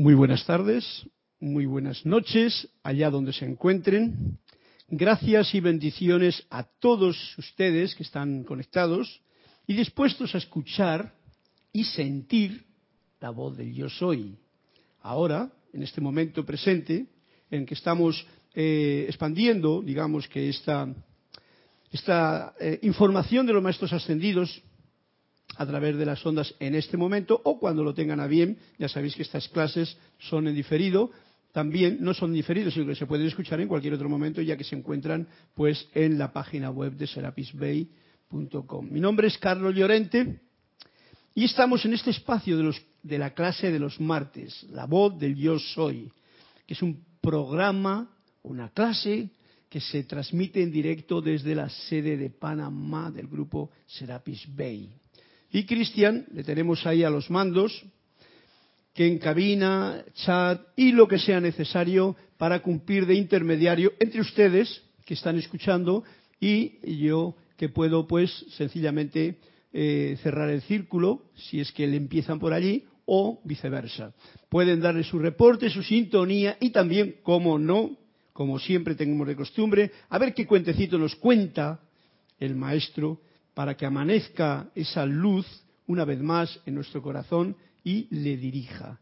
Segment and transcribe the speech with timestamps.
[0.00, 1.06] Muy buenas tardes,
[1.40, 4.38] muy buenas noches, allá donde se encuentren.
[4.88, 9.20] Gracias y bendiciones a todos ustedes que están conectados
[9.66, 11.12] y dispuestos a escuchar
[11.70, 12.64] y sentir
[13.20, 14.38] la voz del yo soy.
[15.02, 17.04] Ahora, en este momento presente,
[17.50, 20.88] en que estamos eh, expandiendo, digamos que esta,
[21.92, 24.62] esta eh, información de los maestros ascendidos
[25.60, 28.56] a través de las ondas en este momento o cuando lo tengan a bien.
[28.78, 31.10] Ya sabéis que estas clases son en diferido.
[31.52, 34.64] También no son diferidos, sino que se pueden escuchar en cualquier otro momento, ya que
[34.64, 38.88] se encuentran pues en la página web de serapisbay.com.
[38.90, 40.40] Mi nombre es Carlos Llorente
[41.34, 45.36] y estamos en este espacio de, de la clase de los martes, la voz del
[45.36, 46.10] yo soy,
[46.66, 48.10] que es un programa,
[48.44, 49.28] una clase
[49.68, 54.99] que se transmite en directo desde la sede de Panamá del grupo Serapis Bay.
[55.52, 57.84] Y Cristian, le tenemos ahí a los mandos,
[58.94, 65.14] que encabina, chat y lo que sea necesario para cumplir de intermediario entre ustedes que
[65.14, 66.04] están escuchando
[66.40, 69.38] y yo que puedo pues sencillamente
[69.72, 74.14] eh, cerrar el círculo si es que le empiezan por allí o viceversa.
[74.48, 77.96] Pueden darle su reporte, su sintonía y también, como no,
[78.32, 81.80] como siempre tenemos de costumbre, a ver qué cuentecito nos cuenta
[82.38, 83.20] el maestro
[83.54, 85.46] para que amanezca esa luz
[85.86, 89.00] una vez más en nuestro corazón y le dirija.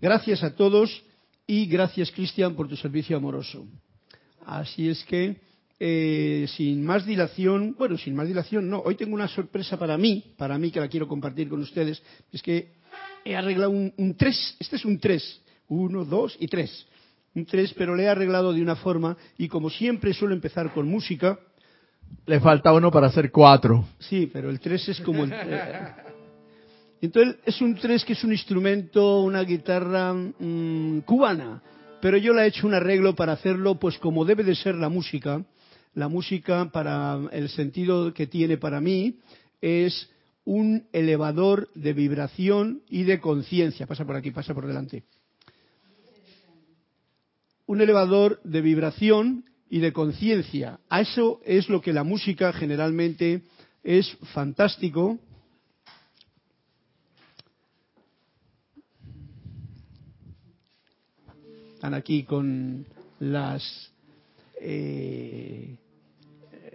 [0.00, 1.02] Gracias a todos
[1.46, 3.66] y gracias Cristian por tu servicio amoroso.
[4.46, 5.36] Así es que,
[5.80, 10.34] eh, sin más dilación, bueno, sin más dilación, no, hoy tengo una sorpresa para mí,
[10.36, 12.74] para mí que la quiero compartir con ustedes, es que
[13.24, 16.86] he arreglado un 3, este es un 3, 1, 2 y 3,
[17.34, 20.88] un 3, pero le he arreglado de una forma y como siempre suelo empezar con
[20.88, 21.38] música,
[22.26, 23.84] le falta uno para hacer cuatro.
[23.98, 25.32] Sí, pero el tres es como el...
[27.00, 31.62] Entonces es un tres que es un instrumento, una guitarra mm, cubana,
[32.00, 34.88] pero yo le he hecho un arreglo para hacerlo pues como debe de ser la
[34.88, 35.44] música.
[35.94, 39.18] La música para el sentido que tiene para mí
[39.60, 40.10] es
[40.44, 43.86] un elevador de vibración y de conciencia.
[43.86, 45.04] Pasa por aquí, pasa por delante.
[47.66, 50.78] Un elevador de vibración y de conciencia.
[50.88, 53.42] A eso es lo que la música generalmente
[53.82, 55.18] es fantástico.
[61.74, 62.86] Están aquí con
[63.18, 63.90] las...
[64.60, 65.76] Eh,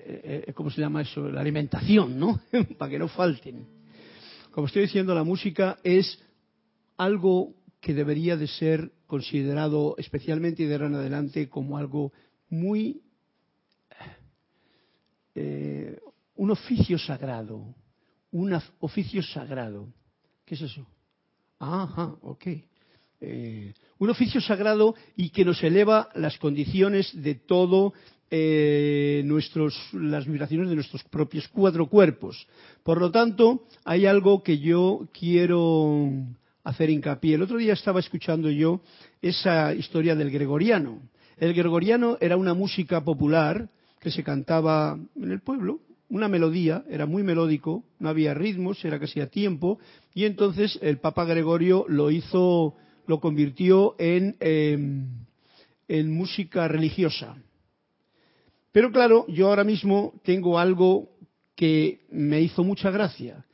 [0.05, 1.29] eh, ¿Cómo se llama eso?
[1.29, 2.41] La alimentación, ¿no?
[2.77, 3.65] Para que no falten.
[4.51, 6.21] Como estoy diciendo, la música es
[6.97, 12.11] algo que debería de ser considerado especialmente de ahora en adelante como algo
[12.49, 13.01] muy
[15.35, 15.99] eh,
[16.35, 17.75] un oficio sagrado,
[18.31, 19.87] un oficio sagrado.
[20.45, 20.85] ¿Qué es eso?
[21.59, 22.47] Ajá, ok.
[23.21, 27.93] Eh, un oficio sagrado y que nos eleva las condiciones de todo
[28.31, 32.47] eh, nuestros, las vibraciones de nuestros propios cuatro cuerpos.
[32.83, 36.09] Por lo tanto, hay algo que yo quiero
[36.63, 37.35] hacer hincapié.
[37.35, 38.81] El otro día estaba escuchando yo
[39.21, 41.01] esa historia del gregoriano.
[41.39, 43.69] El gregoriano era una música popular
[44.01, 45.79] que se cantaba en el pueblo,
[46.09, 49.79] una melodía, era muy melódico, no había ritmos, era casi a tiempo,
[50.13, 52.75] y entonces el Papa Gregorio lo hizo,
[53.07, 55.07] lo convirtió en, em,
[55.87, 57.37] en música religiosa.
[58.73, 61.09] Pero claro, yo ahora mismo tengo algo
[61.55, 63.45] que me hizo mucha gracia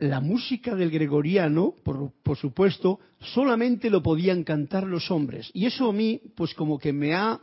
[0.00, 5.50] la música del gregoriano, por, supuesto, solamente lo podían cantar los hombres.
[5.52, 7.38] Y eso a mí, pues como que me ha,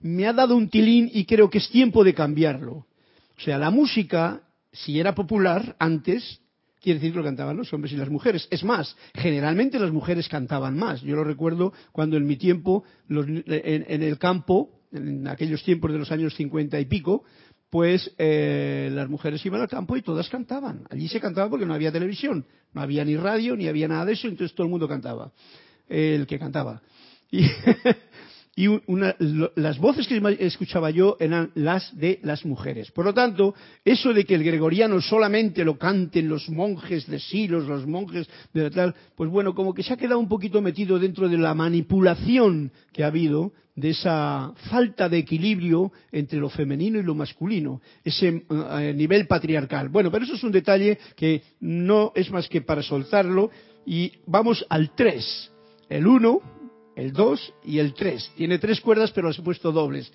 [0.00, 2.86] me ha dado un tilín y creo que es tiempo de cambiarlo.
[3.38, 4.42] O sea, la música,
[4.72, 6.40] si era popular antes,
[6.82, 8.46] quiere decir que lo cantaban los hombres y las mujeres.
[8.50, 11.00] Es más, generalmente las mujeres cantaban más.
[11.00, 16.12] Yo lo recuerdo cuando en mi tiempo, en, el campo, en aquellos tiempos de los
[16.12, 17.24] años cincuenta y pico,
[17.70, 20.84] pues eh, las mujeres iban al campo y todas cantaban.
[20.90, 24.12] Allí se cantaba porque no había televisión, no había ni radio, ni había nada de
[24.12, 25.32] eso, entonces todo el mundo cantaba,
[25.88, 26.80] el que cantaba.
[27.30, 27.44] Y,
[28.58, 28.68] y
[29.56, 32.90] las voces que escuchaba yo eran las de las mujeres.
[32.90, 33.54] Por lo tanto,
[33.84, 38.70] eso de que el gregoriano solamente lo canten los monjes de Silos, los monjes de
[38.70, 42.72] tal, pues bueno, como que se ha quedado un poquito metido dentro de la manipulación
[42.92, 48.44] que ha habido de esa falta de equilibrio entre lo femenino y lo masculino, ese
[48.48, 49.90] eh, nivel patriarcal.
[49.90, 53.50] Bueno, pero eso es un detalle que no es más que para soltarlo
[53.84, 55.52] y vamos al 3.
[55.88, 56.56] El 1
[56.96, 58.32] el 2 y el 3.
[58.36, 60.10] Tiene tres cuerdas, pero las he puesto dobles.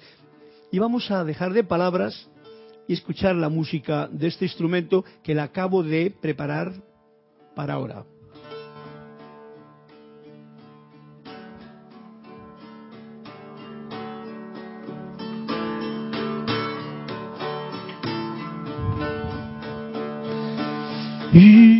[0.71, 2.27] Y vamos a dejar de palabras
[2.87, 6.73] y escuchar la música de este instrumento que la acabo de preparar
[7.55, 8.03] para ahora.
[21.33, 21.70] you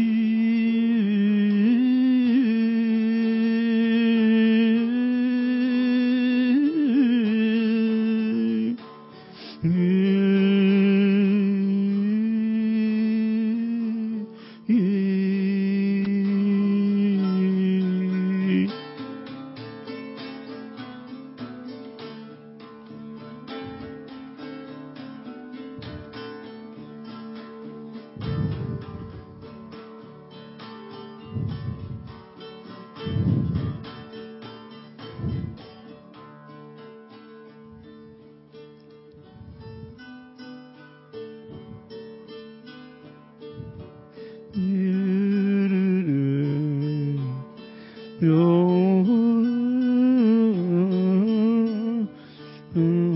[52.76, 53.11] Oye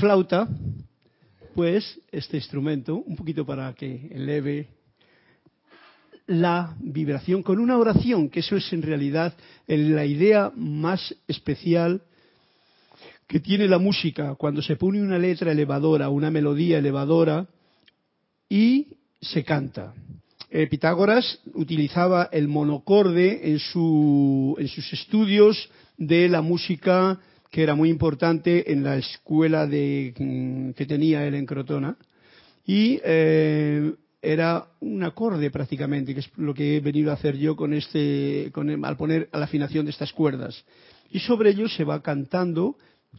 [0.00, 0.48] flauta,
[1.54, 4.68] pues este instrumento, un poquito para que eleve
[6.26, 9.34] la vibración con una oración, que eso es en realidad
[9.66, 12.02] la idea más especial
[13.26, 17.46] que tiene la música, cuando se pone una letra elevadora, una melodía elevadora
[18.48, 18.88] y
[19.20, 19.92] se canta.
[20.50, 27.20] Eh, Pitágoras utilizaba el monocorde en, su, en sus estudios de la música
[27.50, 31.96] que era muy importante en la escuela de, mm, que tenía él en Crotona.
[32.64, 33.92] Y eh,
[34.22, 38.50] era un acorde prácticamente, que es lo que he venido a hacer yo con este,
[38.52, 40.64] con al poner a la afinación de estas cuerdas.
[41.10, 42.76] Y sobre ello se va cantando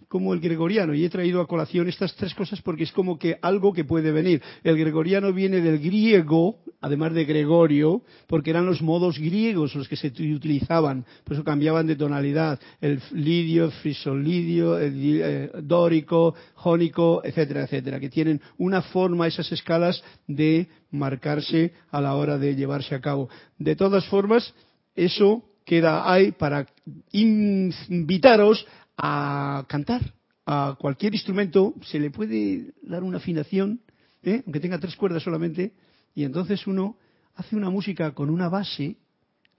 [0.08, 0.94] como el gregoriano.
[0.94, 4.12] Y he traído a colación estas tres cosas porque es como que algo que puede
[4.12, 4.42] venir.
[4.64, 9.96] El gregoriano viene del griego, además de Gregorio, porque eran los modos griegos los que
[9.96, 11.06] se utilizaban.
[11.24, 12.60] Por eso cambiaban de tonalidad.
[12.82, 18.00] El lidio, frisolidio, el eh, dórico, jónico, etcétera, etcétera.
[18.00, 23.30] Que tienen una forma, esas escalas, de marcarse a la hora de llevarse a cabo.
[23.58, 24.54] De todas formas,
[24.96, 26.68] eso queda ahí para
[27.14, 28.66] invitaros
[29.02, 30.14] a cantar.
[30.46, 33.82] A cualquier instrumento se le puede dar una afinación,
[34.24, 34.44] ¿eh?
[34.46, 35.74] aunque tenga tres cuerdas solamente,
[36.14, 36.98] y entonces uno
[37.36, 38.98] hace una música con una base,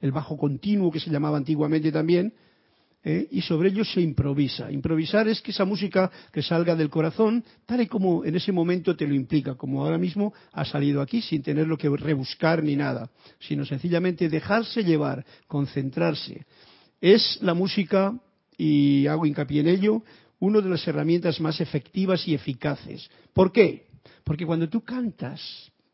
[0.00, 2.34] el bajo continuo que se llamaba antiguamente también,
[3.02, 3.26] ¿eh?
[3.30, 4.70] y sobre ello se improvisa.
[4.70, 8.94] Improvisar es que esa música que salga del corazón, tal y como en ese momento
[8.94, 13.10] te lo implica, como ahora mismo ha salido aquí, sin tenerlo que rebuscar ni nada,
[13.40, 16.44] sino sencillamente dejarse llevar, concentrarse.
[17.00, 18.20] Es la música
[18.56, 20.02] y hago hincapié en ello,
[20.38, 23.08] una de las herramientas más efectivas y eficaces.
[23.32, 23.86] ¿Por qué?
[24.24, 25.40] Porque cuando tú cantas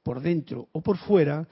[0.02, 1.46] por dentro o por fuera,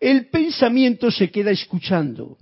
[0.00, 2.38] el pensamiento se queda escuchando.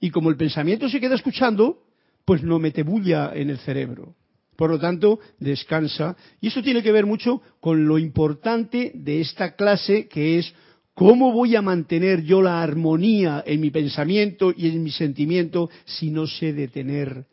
[0.00, 1.84] Y como el pensamiento se queda escuchando,
[2.24, 4.14] pues no mete bulla en el cerebro.
[4.56, 6.16] Por lo tanto, descansa.
[6.40, 10.52] Y eso tiene que ver mucho con lo importante de esta clase, que es
[10.98, 16.10] ¿Cómo voy a mantener yo la armonía en mi pensamiento y en mi sentimiento si
[16.10, 17.24] no sé detener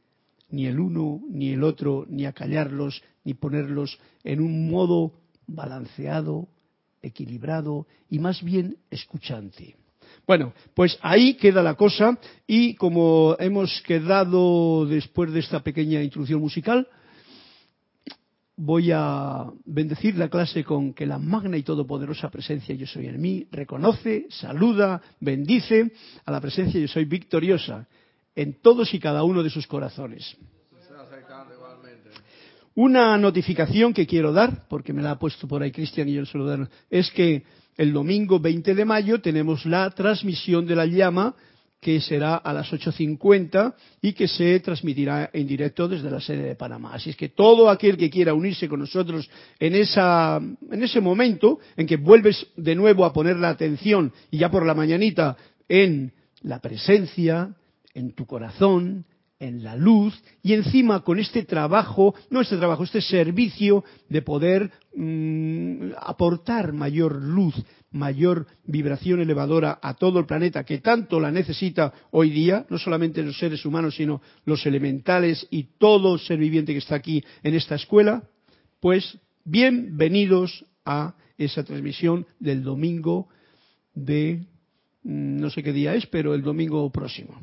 [0.51, 5.13] ni el uno ni el otro, ni acallarlos, ni ponerlos en un modo
[5.47, 6.47] balanceado,
[7.01, 9.75] equilibrado y más bien escuchante?
[10.27, 16.39] Bueno, pues ahí queda la cosa y como hemos quedado después de esta pequeña introducción
[16.39, 16.87] musical,
[18.57, 23.21] voy a bendecir la clase con que la magna y todopoderosa presencia yo soy en
[23.21, 25.91] mí reconoce, saluda, bendice
[26.25, 27.87] a la presencia yo soy victoriosa
[28.35, 30.37] en todos y cada uno de sus corazones.
[32.77, 36.25] Una notificación que quiero dar, porque me la ha puesto por ahí Cristian y yo
[36.25, 37.43] se lo dar, es que
[37.77, 41.35] el domingo 20 de mayo tenemos la transmisión de la llama
[41.85, 46.55] que será a las 8.50 y que se transmitirá en directo desde la sede de
[46.55, 46.95] Panamá.
[46.95, 51.59] Así es que todo aquel que quiera unirse con nosotros en, esa, en ese momento
[51.77, 55.37] en que vuelves de nuevo a poner la atención y ya por la mañanita
[55.69, 56.11] en
[56.41, 57.53] la presencia,
[57.93, 59.05] en tu corazón,
[59.37, 64.71] en la luz y encima con este trabajo, no este trabajo, este servicio de poder
[64.95, 67.53] mm, aportar mayor luz,
[67.95, 73.23] mayor vibración elevadora a todo el planeta que tanto la necesita hoy día, no solamente
[73.23, 77.75] los seres humanos, sino los elementales y todo ser viviente que está aquí en esta
[77.75, 78.23] escuela,
[78.81, 83.29] pues bienvenidos a esa transmisión del domingo
[83.93, 84.43] de,
[85.03, 87.41] mm, no sé qué día es, pero el domingo próximo.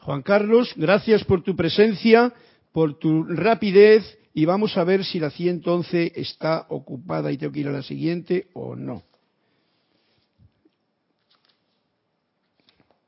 [0.00, 2.32] Juan Carlos, gracias por tu presencia,
[2.72, 7.60] por tu rapidez y vamos a ver si la 111 está ocupada y tengo que
[7.60, 9.02] ir a la siguiente o no.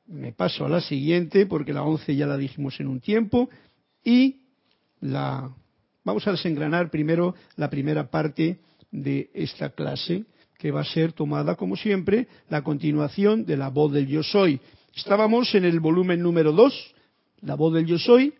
[0.07, 3.51] Me paso a la siguiente porque la 11 ya la dijimos en un tiempo
[4.03, 4.41] y
[5.03, 5.55] la
[6.03, 10.25] vamos a desengranar primero la primera parte de esta clase
[10.57, 14.63] que va a ser tomada como siempre la continuación de la voz del yo soy
[14.97, 16.95] Estábamos en el volumen número 2,
[17.43, 18.33] La voz del yo soy,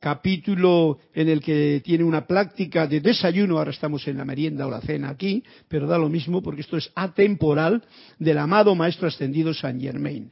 [0.00, 4.70] capítulo en el que tiene una práctica de desayuno, ahora estamos en la merienda o
[4.70, 7.82] la cena aquí, pero da lo mismo porque esto es atemporal
[8.18, 10.30] del amado Maestro Ascendido San Germain.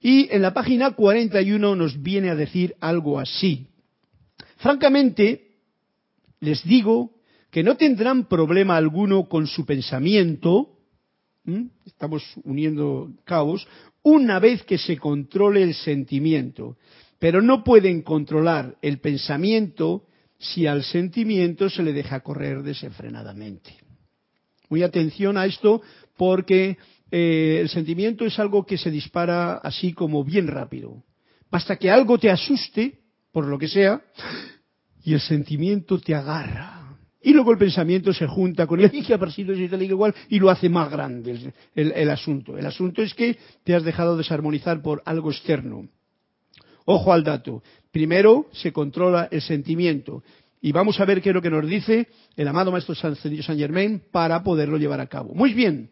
[0.00, 3.66] Y en la página 41 nos viene a decir algo así.
[4.58, 5.56] Francamente,
[6.40, 7.12] les digo
[7.50, 10.70] que no tendrán problema alguno con su pensamiento,
[11.84, 13.66] estamos uniendo cabos,
[14.02, 16.76] una vez que se controle el sentimiento.
[17.18, 20.04] Pero no pueden controlar el pensamiento
[20.38, 23.74] si al sentimiento se le deja correr desenfrenadamente.
[24.68, 25.80] Muy atención a esto
[26.16, 26.76] porque
[27.10, 31.04] eh, el sentimiento es algo que se dispara así como bien rápido.
[31.50, 33.00] Basta que algo te asuste,
[33.32, 34.02] por lo que sea,
[35.04, 36.76] y el sentimiento te agarra
[37.26, 40.68] y luego el pensamiento se junta con el y ha sido igual y lo hace
[40.68, 42.56] más grande el, asunto.
[42.56, 45.88] El asunto es que te has dejado desarmonizar por algo externo.
[46.86, 47.62] Ojo al dato.
[47.92, 50.22] Primero se controla el sentimiento.
[50.60, 53.58] Y vamos a ver qué es lo que nos dice el amado Maestro San, San
[53.58, 55.34] Germain para poderlo llevar a cabo.
[55.34, 55.90] Muy bien.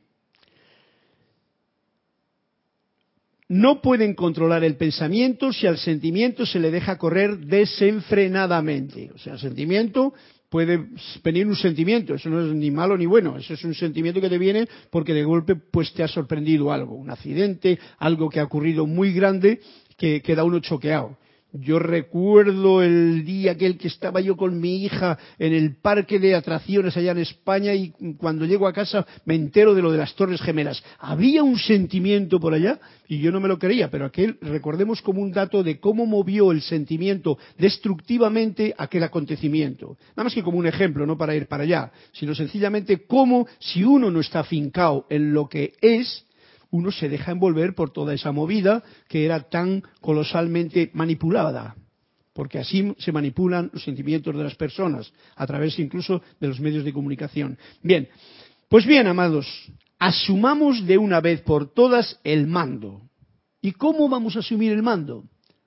[3.49, 9.11] No pueden controlar el pensamiento si al sentimiento se le deja correr desenfrenadamente.
[9.15, 10.15] O sea, el sentimiento
[10.49, 10.87] puede
[11.25, 14.29] venir un sentimiento, eso no es ni malo ni bueno, eso es un sentimiento que
[14.29, 18.45] te viene porque de golpe pues te ha sorprendido algo, un accidente, algo que ha
[18.45, 19.61] ocurrido muy grande
[19.97, 21.17] que queda uno choqueado.
[21.57, 26.35] Yo recuerdo el día aquel que estaba yo con mi hija en el parque de
[26.35, 30.17] atracciones allá en España y cuando llego a casa me entero de lo de las
[30.17, 30.83] Torres Gemelas.
[30.99, 35.23] Había un sentimiento por allá y yo no me lo creía, pero aquel recordemos como
[35.23, 39.97] un dato de cómo movió el sentimiento destructivamente aquel acontecimiento.
[40.17, 43.85] Nada más que como un ejemplo, no para ir para allá, sino sencillamente cómo si
[43.85, 46.25] uno no está afincado en lo que es,
[46.75, 51.77] uno se deja envolver por toda esa movida que era tan colosalmente manipulada,
[52.33, 56.85] porque así se manipulan los sentimientos de las personas, a través incluso de los medios
[56.85, 57.57] de comunicación.
[57.81, 58.09] Bien,
[58.69, 59.47] pues bien, amados,
[60.01, 63.03] asumamos de una vez por todas el mando.
[63.63, 65.25] ¿Y cómo vamos a asumir el mando?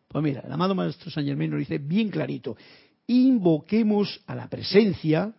[0.10, 2.58] Pues mira, el amado Maestro San Germán nos dice bien clarito,
[3.08, 5.34] invoquemos a la presencia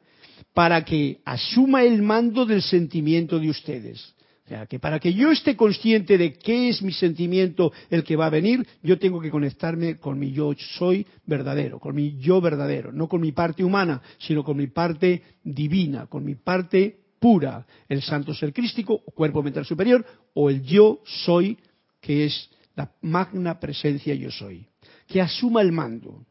[0.55, 4.15] para que asuma el mando del sentimiento de ustedes.
[4.49, 8.17] O sea, que para que yo esté consciente de qué es mi sentimiento el que
[8.17, 12.41] va a venir, yo tengo que conectarme con mi yo soy verdadero, con mi yo
[12.41, 17.67] verdadero, no con mi parte humana, sino con mi parte divina, con mi parte pura,
[17.91, 20.03] el santo ser crístico, cuerpo mental superior,
[20.33, 21.59] o el yo soy,
[22.01, 24.67] que es la magna presencia yo soy,
[25.07, 26.25] que asuma el mando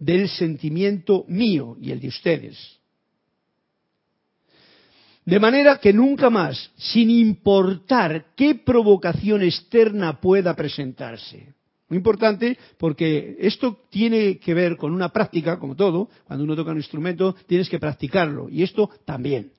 [0.00, 2.75] del sentimiento mío y el de ustedes
[5.26, 11.52] de manera que nunca más, sin importar qué provocación externa pueda presentarse.
[11.88, 16.70] Muy importante porque esto tiene que ver con una práctica, como todo, cuando uno toca
[16.70, 19.50] un instrumento tienes que practicarlo y esto también.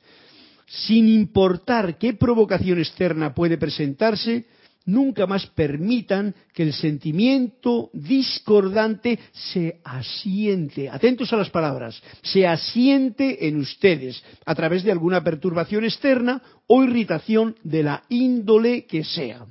[0.65, 4.45] Sin importar qué provocación externa puede presentarse,
[4.87, 13.47] nunca más permitan que el sentimiento discordante se asiente, atentos a las palabras, se asiente
[13.47, 19.45] en ustedes a través de alguna perturbación externa o irritación de la índole que sea.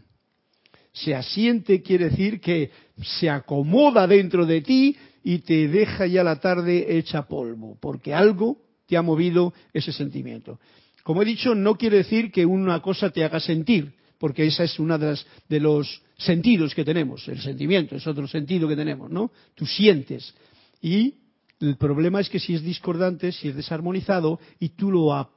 [0.92, 2.70] Se asiente quiere decir que
[3.02, 8.58] se acomoda dentro de ti y te deja ya la tarde hecha polvo, porque algo
[8.86, 10.58] te ha movido ese sentimiento.
[11.02, 14.78] Como he dicho, no quiere decir que una cosa te haga sentir, porque esa es
[14.78, 15.18] una de,
[15.48, 17.26] de los sentidos que tenemos.
[17.28, 19.30] El sentimiento es otro sentido que tenemos, ¿no?
[19.54, 20.34] Tú sientes.
[20.80, 21.14] Y
[21.60, 25.30] el problema es que si es discordante, si es desarmonizado y tú lo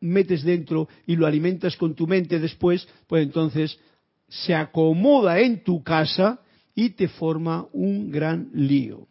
[0.00, 3.78] metes dentro y lo alimentas con tu mente después, pues entonces
[4.28, 6.40] se acomoda en tu casa
[6.74, 9.06] y te forma un gran lío.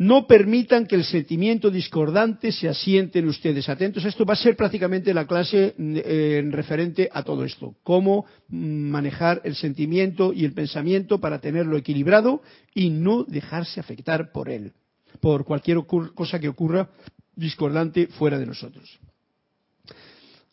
[0.00, 3.68] No permitan que el sentimiento discordante se asiente en ustedes.
[3.68, 7.74] Atentos, esto va a ser prácticamente la clase eh, en referente a todo esto.
[7.82, 12.40] Cómo manejar el sentimiento y el pensamiento para tenerlo equilibrado
[12.74, 14.72] y no dejarse afectar por él,
[15.20, 16.88] por cualquier cosa que ocurra
[17.36, 18.98] discordante fuera de nosotros.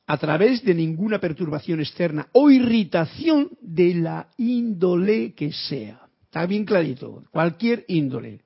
[0.08, 6.01] A través de ninguna perturbación externa o irritación de la índole que sea.
[6.25, 8.42] Está bien clarito, cualquier índole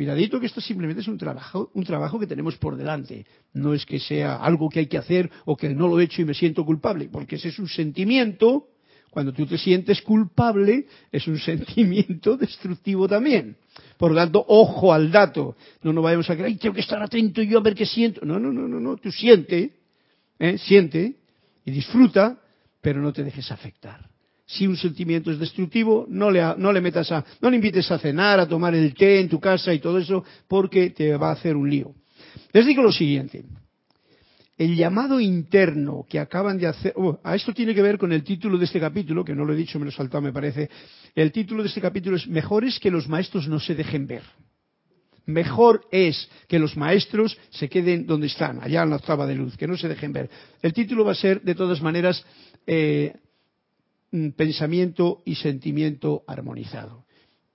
[0.00, 3.26] Cuidadito que esto simplemente es un trabajo, un trabajo que tenemos por delante.
[3.52, 6.22] No es que sea algo que hay que hacer o que no lo he hecho
[6.22, 8.68] y me siento culpable, porque ese es un sentimiento.
[9.10, 13.58] Cuando tú te sientes culpable, es un sentimiento destructivo también.
[13.98, 15.54] Por lo tanto, ojo al dato.
[15.82, 18.24] No nos vayamos a creer, tengo que estar atento yo a ver qué siento.
[18.24, 18.96] No, no, no, no, no.
[18.96, 19.74] Tú siente,
[20.38, 20.56] ¿eh?
[20.56, 21.16] siente
[21.66, 22.40] y disfruta,
[22.80, 24.08] pero no te dejes afectar
[24.50, 27.98] si un sentimiento es destructivo, no le, no le metas a, no le invites a
[27.98, 31.32] cenar, a tomar el té en tu casa y todo eso, porque te va a
[31.34, 31.94] hacer un lío.
[32.52, 33.44] Les digo lo siguiente.
[34.58, 38.24] El llamado interno que acaban de hacer, oh, a esto tiene que ver con el
[38.24, 40.68] título de este capítulo, que no lo he dicho, me lo he saltado, me parece.
[41.14, 44.22] El título de este capítulo es Mejor es que los maestros no se dejen ver.
[45.26, 49.56] Mejor es que los maestros se queden donde están, allá en la octava de luz,
[49.56, 50.28] que no se dejen ver.
[50.60, 52.24] El título va a ser, de todas maneras,
[52.66, 53.14] eh,
[54.36, 57.04] pensamiento y sentimiento armonizado.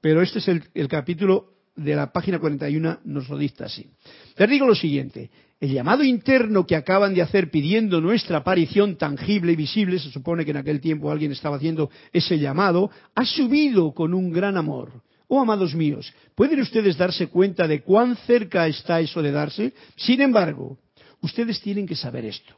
[0.01, 3.89] Pero este es el, capítulo de la página 41, nos lo dicta así.
[4.37, 9.53] Les digo lo siguiente, el llamado interno que acaban de hacer pidiendo nuestra aparición tangible
[9.53, 13.93] y visible, se supone que en aquel tiempo alguien estaba haciendo ese llamado, ha subido
[13.93, 15.01] con un gran amor.
[15.27, 19.73] Oh, amados míos, ¿pueden ustedes darse cuenta de cuán cerca está eso de darse?
[19.95, 20.77] Sin embargo,
[21.21, 22.53] ustedes tienen que saber esto.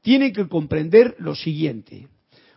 [0.00, 2.08] Tienen que comprender lo siguiente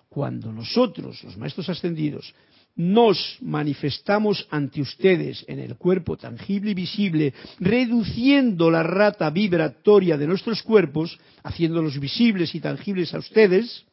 [0.10, 2.34] cuando nosotros, los maestros ascendidos,
[2.76, 10.28] nos manifestamos ante ustedes en el cuerpo tangible y visible, reduciendo la rata vibratoria de
[10.28, 13.86] nuestros cuerpos, haciéndolos visibles y tangibles a ustedes,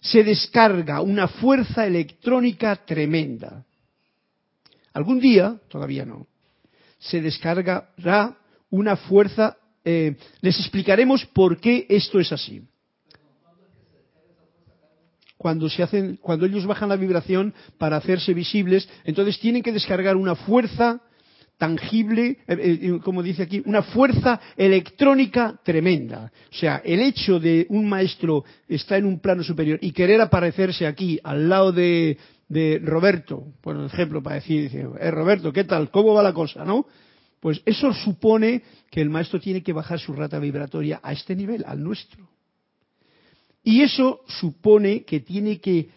[0.00, 3.64] se descarga una fuerza electrónica tremenda.
[4.92, 6.26] Algún día, todavía no,
[6.98, 8.36] se descargará
[8.70, 12.62] una fuerza, eh, les explicaremos por qué esto es así
[15.36, 20.16] cuando se hacen, cuando ellos bajan la vibración para hacerse visibles, entonces tienen que descargar
[20.16, 21.00] una fuerza
[21.58, 26.30] tangible, eh, eh, como dice aquí, una fuerza electrónica tremenda.
[26.50, 30.86] O sea, el hecho de un maestro estar en un plano superior y querer aparecerse
[30.86, 32.18] aquí al lado de,
[32.82, 34.70] Roberto, por ejemplo, para decir,
[35.00, 35.90] eh, Roberto, ¿qué tal?
[35.90, 36.64] ¿Cómo va la cosa?
[36.64, 36.86] ¿No?
[37.40, 41.64] Pues eso supone que el maestro tiene que bajar su rata vibratoria a este nivel,
[41.66, 42.35] al nuestro.
[43.66, 45.88] Y eso supone que tiene que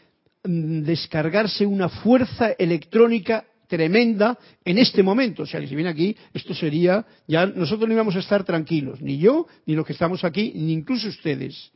[0.43, 5.43] mm, descargarse una fuerza electrónica tremenda en este momento.
[5.43, 8.99] O sea, que si viene aquí, esto sería, ya nosotros no íbamos a estar tranquilos,
[9.03, 11.71] ni yo, ni los que estamos aquí, ni incluso ustedes.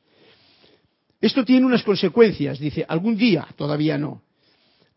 [1.21, 4.23] Esto tiene unas consecuencias, dice, algún día, todavía no.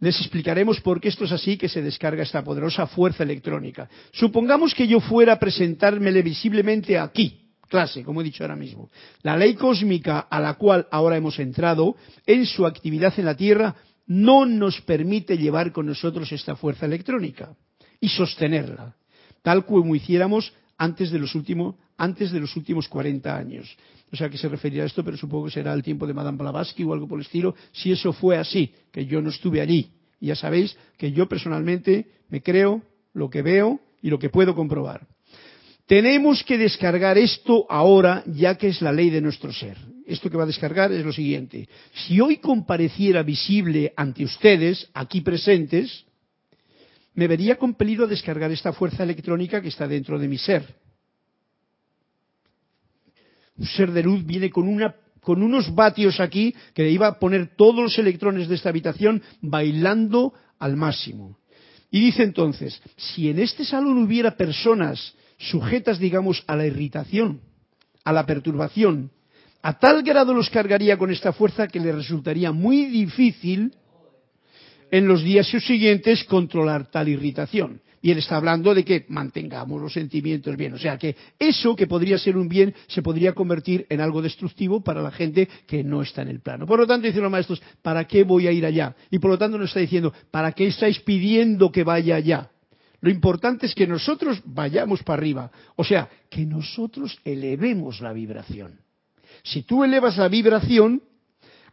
[0.00, 3.86] Les explicaremos por qué esto es así que se descarga esta poderosa fuerza electrónica.
[4.12, 8.90] Supongamos que yo fuera a presentármele visiblemente aquí, clase, como he dicho ahora mismo.
[9.22, 13.74] La ley cósmica a la cual ahora hemos entrado en su actividad en la Tierra
[14.06, 17.54] no nos permite llevar con nosotros esta fuerza electrónica
[18.00, 18.94] y sostenerla,
[19.42, 23.76] tal como hiciéramos antes de los últimos, antes de los últimos 40 años.
[24.12, 26.38] O sea, que se referirá a esto, pero supongo que será el tiempo de Madame
[26.38, 29.90] Blavatsky o algo por el estilo, si eso fue así, que yo no estuve allí.
[30.20, 35.06] Ya sabéis que yo personalmente me creo lo que veo y lo que puedo comprobar.
[35.86, 39.76] Tenemos que descargar esto ahora, ya que es la ley de nuestro ser.
[40.04, 41.68] Esto que va a descargar es lo siguiente.
[41.94, 46.04] Si hoy compareciera visible ante ustedes, aquí presentes,
[47.14, 50.74] me vería compelido a descargar esta fuerza electrónica que está dentro de mi ser.
[53.56, 54.68] Un ser de luz viene con,
[55.42, 60.76] unos vatios aquí que iba a poner todos los electrones de esta habitación bailando al
[60.76, 61.38] máximo.
[61.90, 67.40] Y dice entonces, si en este salón hubiera personas sujetas, digamos, a la irritación,
[68.04, 69.10] a la perturbación,
[69.62, 73.74] a tal grado los cargaría con esta fuerza que le resultaría muy difícil
[74.90, 77.80] en los días siguientes controlar tal irritación.
[78.02, 80.74] Y él está hablando de que mantengamos los sentimientos bien.
[80.74, 84.80] O sea que eso que podría ser un bien se podría convertir en algo destructivo
[84.84, 86.66] para la gente que no está en el plano.
[86.66, 88.94] Por lo tanto, dicen los maestros, ¿para qué voy a ir allá?
[89.10, 92.50] Y por lo tanto nos está diciendo, ¿para qué estáis pidiendo que vaya allá?
[93.06, 98.80] Lo importante es que nosotros vayamos para arriba, o sea, que nosotros elevemos la vibración.
[99.44, 101.00] Si tú elevas la vibración,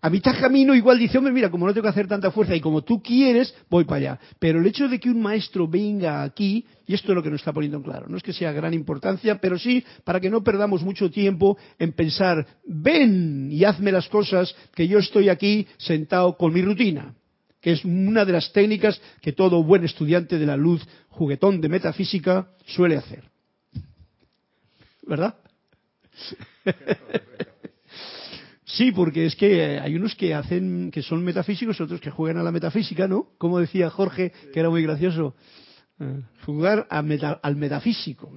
[0.05, 2.59] A mitad camino igual dice, hombre, mira, como no tengo que hacer tanta fuerza y
[2.59, 4.19] como tú quieres, voy para allá.
[4.37, 7.39] Pero el hecho de que un maestro venga aquí, y esto es lo que nos
[7.39, 10.43] está poniendo en claro, no es que sea gran importancia, pero sí para que no
[10.43, 16.35] perdamos mucho tiempo en pensar, ven y hazme las cosas que yo estoy aquí sentado
[16.35, 17.15] con mi rutina,
[17.63, 21.69] que es una de las técnicas que todo buen estudiante de la luz juguetón de
[21.69, 23.23] metafísica suele hacer.
[25.03, 25.35] ¿Verdad?
[28.65, 32.43] Sí, porque es que hay unos que hacen, que son metafísicos, otros que juegan a
[32.43, 33.27] la metafísica, ¿no?
[33.37, 35.35] Como decía Jorge, que era muy gracioso,
[35.99, 38.31] eh, jugar a al metafísico.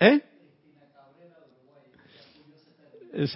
[0.00, 0.20] ¿Eh?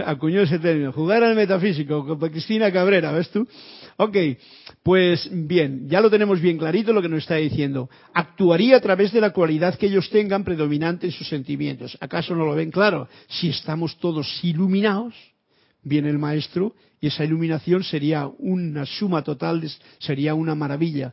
[0.05, 3.47] Acuñó ese término, jugar al metafísico, Cristina Cabrera, ¿ves tú?
[3.97, 4.17] Ok,
[4.83, 7.89] pues bien, ya lo tenemos bien clarito lo que nos está diciendo.
[8.15, 11.97] Actuaría a través de la cualidad que ellos tengan predominante en sus sentimientos.
[12.01, 13.09] ¿Acaso no lo ven claro?
[13.29, 15.15] Si estamos todos iluminados,
[15.83, 19.69] viene el maestro y esa iluminación sería una suma total,
[19.99, 21.13] sería una maravilla.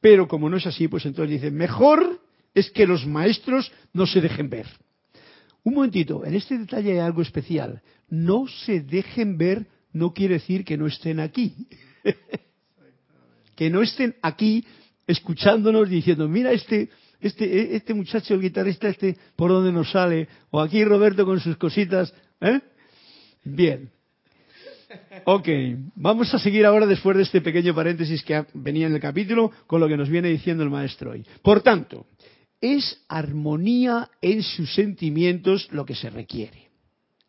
[0.00, 2.20] Pero como no es así, pues entonces dice, mejor
[2.54, 4.66] es que los maestros no se dejen ver.
[5.62, 7.82] Un momentito, en este detalle hay algo especial.
[8.08, 11.66] No se dejen ver no quiere decir que no estén aquí.
[13.56, 14.64] que no estén aquí
[15.06, 16.88] escuchándonos diciendo, mira este,
[17.20, 21.56] este, este muchacho, el guitarrista, este, por dónde nos sale, o aquí Roberto con sus
[21.56, 22.60] cositas, ¿eh?
[23.44, 23.90] Bien.
[25.24, 25.48] Ok,
[25.94, 29.80] vamos a seguir ahora después de este pequeño paréntesis que venía en el capítulo con
[29.80, 31.24] lo que nos viene diciendo el maestro hoy.
[31.42, 32.06] Por tanto,
[32.60, 36.70] es armonía en sus sentimientos lo que se requiere.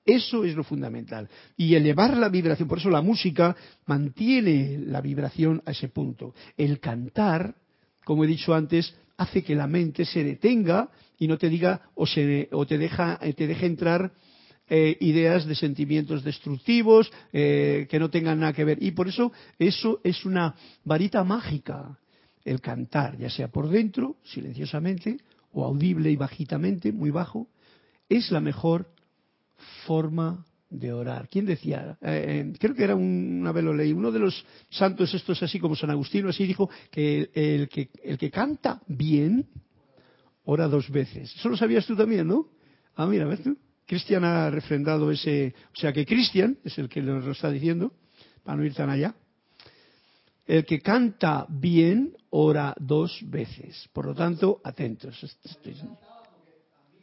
[0.05, 1.29] Eso es lo fundamental.
[1.55, 6.33] Y elevar la vibración, por eso la música mantiene la vibración a ese punto.
[6.57, 7.55] El cantar,
[8.03, 10.89] como he dicho antes, hace que la mente se detenga
[11.19, 14.11] y no te diga o, te, deja, eh, te deje entrar
[14.67, 18.81] eh, ideas de sentimientos destructivos eh, que no tengan nada que ver.
[18.81, 21.99] Y por eso eso es una varita mágica,
[22.45, 25.17] el cantar, ya sea por dentro, silenciosamente,
[25.53, 27.47] o audible y bajitamente, muy bajo,
[28.09, 28.87] es la mejor
[29.85, 31.27] forma de orar.
[31.29, 31.97] ¿Quién decía?
[32.01, 35.59] Eh, eh, creo que era un, una vez leí, uno de los santos estos así
[35.59, 39.45] como San Agustín, así dijo que el, que el que canta bien
[40.45, 41.33] ora dos veces.
[41.35, 42.47] Eso lo sabías tú también, ¿no?
[42.95, 43.57] Ah, mira, ¿ves tú?
[43.85, 47.93] Cristian ha refrendado ese, o sea que Cristian es el que lo está diciendo,
[48.43, 49.13] para no ir tan allá.
[50.45, 53.87] El que canta bien ora dos veces.
[53.93, 55.23] Por lo tanto, atentos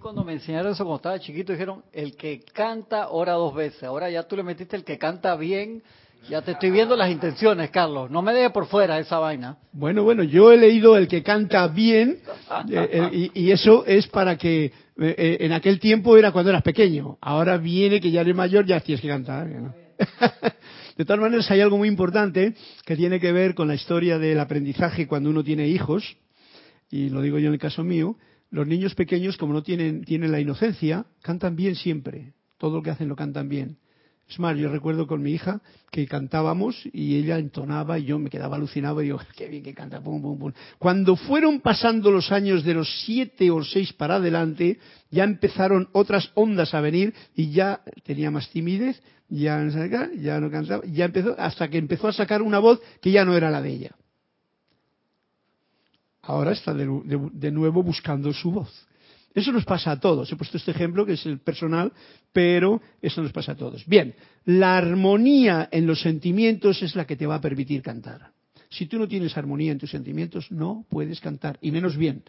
[0.00, 3.82] cuando me enseñaron eso cuando estaba chiquito, dijeron, el que canta ora dos veces.
[3.82, 5.82] Ahora ya tú le metiste el que canta bien.
[6.28, 8.10] Ya te estoy viendo las intenciones, Carlos.
[8.10, 9.56] No me dejes por fuera esa vaina.
[9.72, 12.18] Bueno, bueno, yo he leído el que canta bien
[12.68, 17.18] eh, eh, y, eso es para que eh, en aquel tiempo era cuando eras pequeño.
[17.20, 19.48] Ahora viene que ya eres mayor, ya tienes que cantar.
[20.96, 24.40] De todas maneras, hay algo muy importante que tiene que ver con la historia del
[24.40, 26.16] aprendizaje cuando uno tiene hijos,
[26.90, 28.16] y lo digo yo en el caso mío,
[28.50, 32.32] los niños pequeños, como no tienen, tienen la inocencia, cantan bien siempre.
[32.56, 33.78] Todo lo que hacen lo cantan bien.
[34.28, 35.60] Es más, yo recuerdo con mi hija
[35.90, 39.72] que cantábamos y ella entonaba y yo me quedaba alucinado y digo, qué bien que
[39.72, 40.52] canta, pum, pum, pum.
[40.78, 44.78] Cuando fueron pasando los años de los siete o seis para adelante,
[45.10, 49.66] ya empezaron otras ondas a venir y ya tenía más timidez, ya,
[50.20, 53.34] ya no cantaba, ya empezó, hasta que empezó a sacar una voz que ya no
[53.34, 53.98] era la de ella
[56.28, 58.86] ahora está de, nuevo buscando su voz.
[59.34, 60.30] Eso nos pasa a todos.
[60.32, 61.92] He puesto este ejemplo que es el personal,
[62.32, 63.86] pero eso nos pasa a todos.
[63.86, 64.14] Bien,
[64.44, 68.32] la armonía en los sentimientos es la que te va a permitir cantar.
[68.70, 72.22] Si tú no tienes armonía en tus sentimientos, no puedes cantar, y menos bien.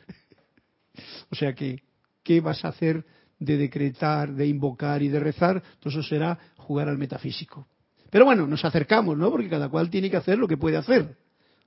[1.32, 1.84] O sea que,
[2.24, 3.06] ¿qué vas a hacer
[3.40, 5.62] de decretar, de invocar y de rezar?
[5.80, 7.68] Todo eso será jugar al metafísico.
[8.10, 9.30] Pero bueno, nos acercamos, ¿no?
[9.30, 11.18] Porque cada cual tiene que hacer lo que puede hacer.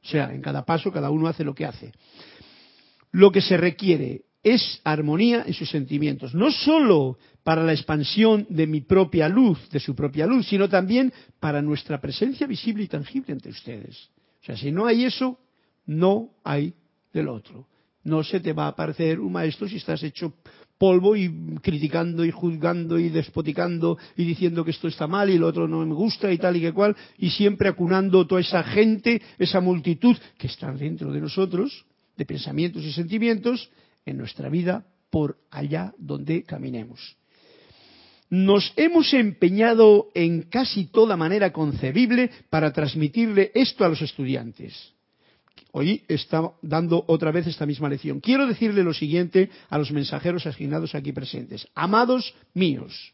[0.02, 1.92] O sea, en cada paso cada uno hace lo que hace.
[3.12, 8.66] Lo que se requiere es armonía en sus sentimientos, no solo para la expansión de
[8.66, 13.32] mi propia luz, de su propia luz, sino también para nuestra presencia visible y tangible
[13.32, 14.10] entre ustedes.
[14.42, 15.38] O sea, si no hay eso,
[15.86, 16.74] no hay
[17.12, 17.68] del otro.
[18.04, 20.34] No se te va a aparecer un maestro si estás hecho
[20.76, 21.30] polvo y
[21.62, 25.86] criticando y juzgando y despoticando y diciendo que esto está mal y lo otro no
[25.86, 30.16] me gusta y tal y que cual, y siempre acunando toda esa gente, esa multitud
[30.36, 31.84] que está dentro de nosotros,
[32.16, 33.70] de pensamientos y sentimientos,
[34.06, 37.16] en nuestra vida por allá donde caminemos.
[38.30, 44.94] Nos hemos empeñado en casi toda manera concebible para transmitirle esto a los estudiantes.
[45.72, 48.20] Hoy está dando otra vez esta misma lección.
[48.20, 51.68] Quiero decirle lo siguiente a los mensajeros asignados aquí presentes.
[51.74, 53.12] Amados míos,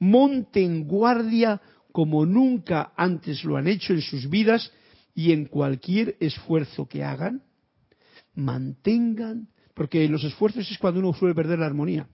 [0.00, 1.60] monten guardia
[1.92, 4.72] como nunca antes lo han hecho en sus vidas
[5.14, 7.42] y en cualquier esfuerzo que hagan,
[8.34, 12.08] mantengan, porque los esfuerzos es cuando uno suele perder la armonía,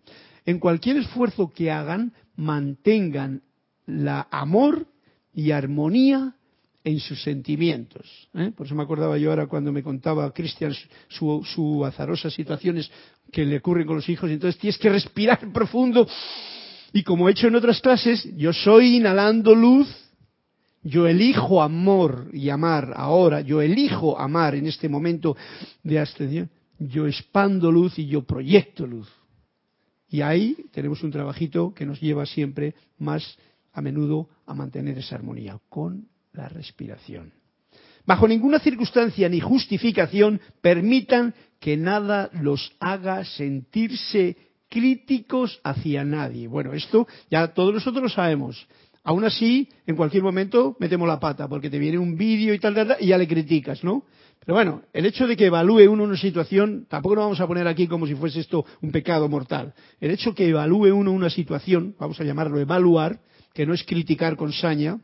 [0.44, 3.40] en cualquier esfuerzo que hagan, mantengan
[3.87, 4.87] la amor
[5.33, 6.37] y armonía
[6.85, 8.29] en sus sentimientos.
[8.35, 8.53] ¿eh?
[8.55, 10.74] Por eso me acordaba yo ahora cuando me contaba Cristian
[11.09, 12.90] su, su azarosa situaciones
[13.33, 16.07] que le ocurren con los hijos, y entonces tienes que respirar profundo.
[16.92, 19.88] Y como he hecho en otras clases, yo soy inhalando luz,
[20.83, 25.35] yo elijo amor y amar ahora, yo elijo amar en este momento
[25.83, 26.50] de abstención,
[26.88, 29.09] yo expando luz y yo proyecto luz.
[30.09, 33.37] Y ahí tenemos un trabajito que nos lleva siempre más
[33.73, 37.33] a menudo a mantener esa armonía con la respiración.
[38.07, 44.37] Bajo ninguna circunstancia ni justificación permitan que nada los haga sentirse
[44.68, 46.47] críticos hacia nadie.
[46.47, 48.66] Bueno, esto ya todos nosotros lo sabemos.
[49.03, 52.75] Aún así, en cualquier momento metemos la pata porque te viene un vídeo y tal,
[52.75, 54.05] tal, tal, y ya le criticas, ¿no?
[54.44, 57.66] Pero bueno, el hecho de que evalúe uno una situación, tampoco lo vamos a poner
[57.66, 59.74] aquí como si fuese esto un pecado mortal.
[60.00, 63.20] El hecho que evalúe uno una situación, vamos a llamarlo evaluar,
[63.54, 65.00] que no es criticar con saña,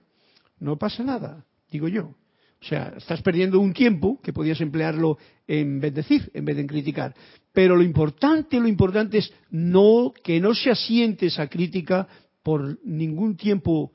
[0.58, 2.14] no pasa nada, digo yo.
[2.62, 6.68] O sea, estás perdiendo un tiempo que podías emplearlo en bendecir en vez de en
[6.68, 7.14] criticar.
[7.54, 12.06] Pero lo importante, lo importante es no que no se asiente esa crítica
[12.42, 13.92] por ningún tiempo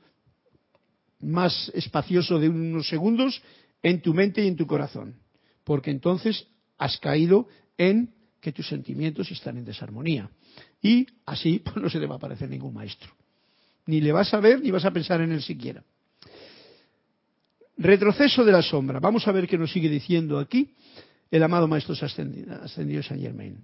[1.20, 3.40] más espacioso de unos segundos
[3.82, 5.14] en tu mente y en tu corazón.
[5.66, 6.46] Porque entonces
[6.78, 10.30] has caído en que tus sentimientos están en desarmonía.
[10.80, 13.10] Y así pues, no se te va a aparecer ningún maestro.
[13.86, 15.82] Ni le vas a ver ni vas a pensar en él siquiera.
[17.76, 19.00] Retroceso de la sombra.
[19.00, 20.72] Vamos a ver qué nos sigue diciendo aquí
[21.30, 23.58] el amado Maestro Ascendido San Germain.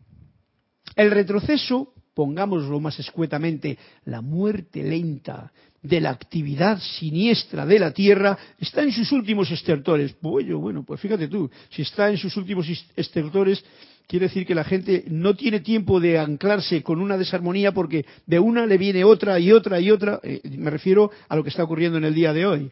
[0.96, 8.38] El retroceso, pongámoslo más escuetamente, la muerte lenta de la actividad siniestra de la Tierra,
[8.58, 10.14] está en sus últimos estertores.
[10.20, 13.64] Bueno, bueno, pues fíjate tú, si está en sus últimos estertores,
[14.06, 18.38] quiere decir que la gente no tiene tiempo de anclarse con una desarmonía porque de
[18.38, 20.20] una le viene otra y otra y otra.
[20.22, 22.70] Eh, me refiero a lo que está ocurriendo en el día de hoy.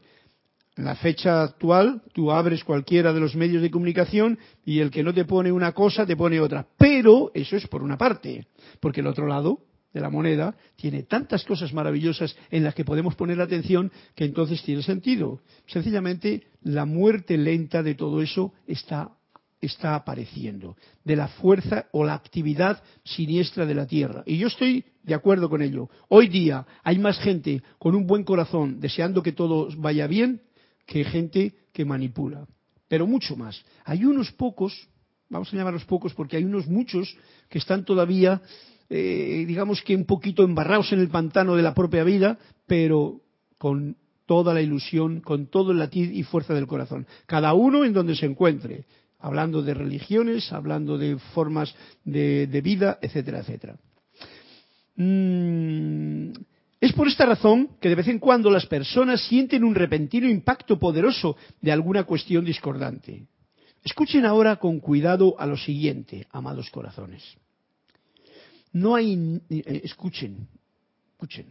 [0.76, 5.02] En la fecha actual, tú abres cualquiera de los medios de comunicación y el que
[5.02, 6.66] no te pone una cosa te pone otra.
[6.78, 8.46] Pero eso es por una parte,
[8.80, 9.59] porque el otro lado
[9.92, 14.62] de la moneda tiene tantas cosas maravillosas en las que podemos poner atención que entonces
[14.62, 15.40] tiene sentido.
[15.66, 19.11] Sencillamente, la muerte lenta de todo eso está
[19.94, 24.22] apareciendo, de la fuerza o la actividad siniestra de la Tierra.
[24.24, 25.90] Y yo estoy de acuerdo con ello.
[26.09, 30.42] Hoy día hay más gente con un buen corazón deseando que todo vaya bien
[30.90, 32.48] que gente que manipula.
[32.88, 33.64] Pero mucho más.
[33.85, 34.88] Hay unos pocos,
[35.29, 37.16] vamos a llamarlos pocos porque hay unos muchos
[37.48, 38.42] que están todavía,
[38.88, 43.20] eh, digamos que un poquito embarrados en el pantano de la propia vida, pero
[43.57, 47.07] con toda la ilusión, con todo el latir y fuerza del corazón.
[47.26, 48.87] Cada uno en donde se encuentre,
[49.20, 51.72] hablando de religiones, hablando de formas
[52.05, 53.76] de, vida, etcétera, etcétera.
[54.96, 55.69] Mm,
[57.00, 61.34] por esta razón que de vez en cuando las personas sienten un repentino impacto poderoso
[61.62, 63.26] de alguna cuestión discordante.
[63.82, 67.22] Escuchen ahora con cuidado a lo siguiente, amados corazones.
[68.74, 70.46] No hay, eh, escuchen,
[71.12, 71.46] escuchen,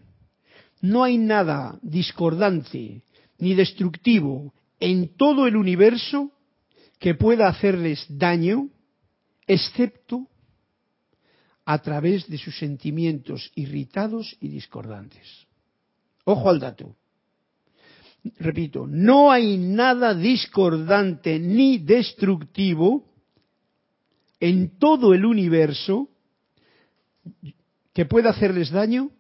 [0.82, 3.02] no hay nada discordante
[3.40, 6.32] ni destructivo en todo el universo
[7.00, 8.70] que pueda hacerles daño,
[9.48, 10.28] excepto
[11.70, 15.46] a través de sus sentimientos irritados y discordantes.
[16.26, 16.96] Ojo al dato.
[18.40, 23.06] Repito, no hay nada discordante ni destructivo
[24.40, 26.10] en todo el universo
[27.94, 29.12] que pueda hacerles daño,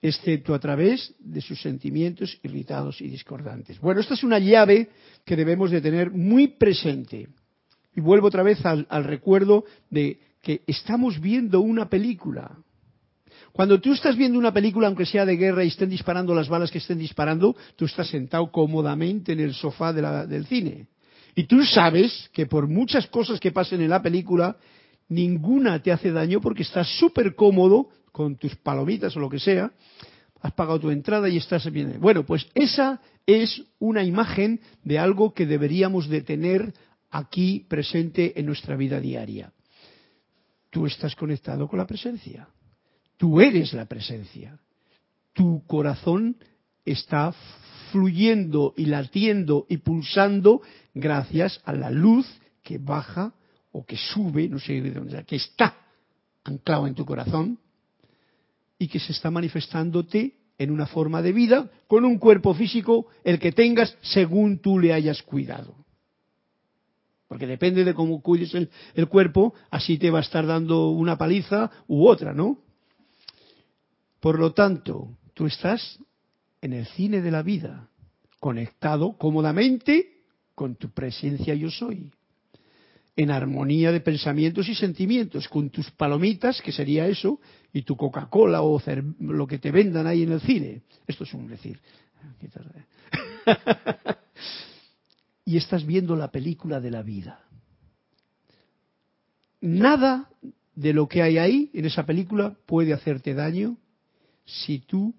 [0.00, 3.78] excepto a través de sus sentimientos irritados y discordantes.
[3.78, 4.88] Bueno, esta es una llave
[5.26, 7.28] que debemos de tener muy presente.
[7.94, 12.56] Y vuelvo otra vez al, al recuerdo de que estamos viendo una película.
[13.52, 16.70] Cuando tú estás viendo una película, aunque sea de guerra y estén disparando las balas
[16.70, 20.86] que estén disparando, tú estás sentado cómodamente en el sofá del cine.
[21.34, 24.56] Y tú sabes que por muchas cosas que pasen en la película,
[25.08, 29.72] ninguna te hace daño porque estás súper cómodo con tus palomitas o lo que sea,
[30.40, 31.98] has pagado tu entrada y estás bien.
[32.00, 36.72] Bueno, pues esa es una imagen de algo que deberíamos de tener
[37.10, 39.52] aquí presente en nuestra vida diaria
[40.70, 42.48] tú estás conectado con la presencia.
[43.16, 44.58] Tú eres la presencia.
[45.32, 46.36] Tu corazón
[46.84, 47.34] está
[47.90, 50.62] fluyendo y latiendo y pulsando
[50.94, 52.26] gracias a la luz
[52.62, 53.34] que baja
[53.72, 55.76] o que sube, no sé de dónde, que está
[56.44, 57.58] anclado en tu corazón
[58.78, 63.38] y que se está manifestándote en una forma de vida con un cuerpo físico, el
[63.38, 65.79] que tengas según tú le hayas cuidado.
[67.30, 71.16] Porque depende de cómo cuides el, el cuerpo, así te va a estar dando una
[71.16, 72.58] paliza u otra, ¿no?
[74.18, 76.00] Por lo tanto, tú estás
[76.60, 77.88] en el cine de la vida,
[78.40, 80.08] conectado cómodamente
[80.56, 82.10] con tu presencia yo soy,
[83.14, 87.38] en armonía de pensamientos y sentimientos, con tus palomitas, que sería eso,
[87.72, 88.82] y tu Coca-Cola o
[89.20, 90.82] lo que te vendan ahí en el cine.
[91.06, 91.78] Esto es un decir.
[95.50, 97.40] y estás viendo la película de la vida.
[99.60, 100.30] Nada
[100.76, 103.76] de lo que hay ahí en esa película puede hacerte daño
[104.44, 105.12] si tú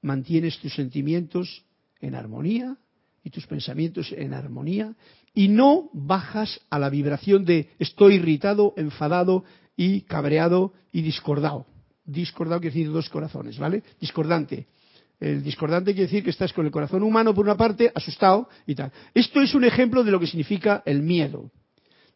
[0.00, 1.66] mantienes tus sentimientos
[2.00, 2.78] en armonía
[3.22, 4.96] y tus pensamientos en armonía
[5.34, 9.44] y no bajas a la vibración de estoy irritado, enfadado
[9.76, 11.66] y cabreado y discordado.
[12.06, 13.82] Discordado quiere decir dos corazones, ¿vale?
[14.00, 14.66] Discordante.
[15.20, 18.74] El discordante quiere decir que estás con el corazón humano por una parte, asustado y
[18.74, 18.90] tal.
[19.14, 21.50] Esto es un ejemplo de lo que significa el miedo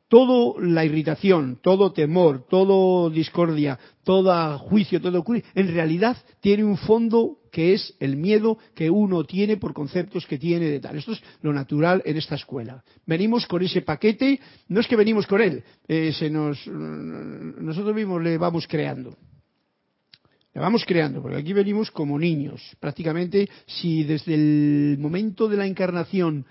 [0.08, 7.38] todo la irritación, todo temor, todo discordia, todo juicio, todo en realidad tiene un fondo
[7.50, 10.96] que es el miedo que uno tiene por conceptos que tiene de tal.
[10.98, 12.84] Esto es lo natural en esta escuela.
[13.06, 14.38] Venimos con ese paquete,
[14.68, 19.16] no es que venimos con él, eh, se nos, nosotros mismos le vamos creando.
[20.54, 22.62] Le vamos creando, porque aquí venimos como niños.
[22.78, 26.46] Prácticamente, si desde el momento de la encarnación,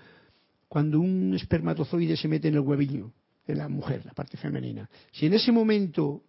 [0.68, 3.12] cuando un espermatozoide se mete en el huevillo,
[3.46, 4.88] de la mujer, la parte femenina.
[5.12, 6.22] Si en ese momento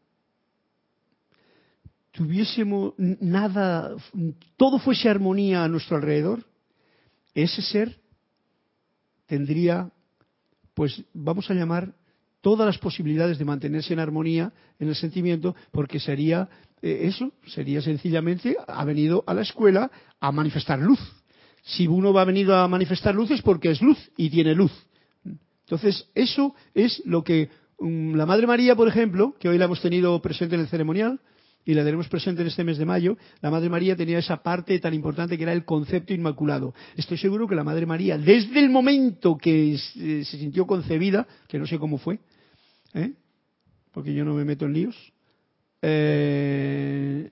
[2.11, 3.95] tuviésemos nada,
[4.57, 6.45] todo fuese armonía a nuestro alrededor,
[7.33, 7.99] ese ser
[9.25, 9.91] tendría,
[10.73, 11.93] pues vamos a llamar
[12.45, 16.47] todas las posibilidades de mantenerse en armonía en el sentimiento, porque sería
[16.79, 20.99] eh, eso, sería sencillamente, ha venido a la escuela a manifestar luz.
[21.63, 24.71] Si uno va a venir a manifestar luz es porque es luz y tiene luz.
[25.62, 29.81] Entonces, eso es lo que um, la Madre María, por ejemplo, que hoy la hemos
[29.81, 31.19] tenido presente en el ceremonial
[31.65, 34.77] y la tenemos presente en este mes de mayo, la Madre María tenía esa parte
[34.77, 36.75] tan importante que era el concepto inmaculado.
[36.95, 41.65] Estoy seguro que la Madre María, desde el momento que se sintió concebida, que no
[41.65, 42.19] sé cómo fue,
[42.95, 43.13] ¿eh?
[43.91, 45.13] porque yo no me meto en líos,
[45.81, 47.29] eh,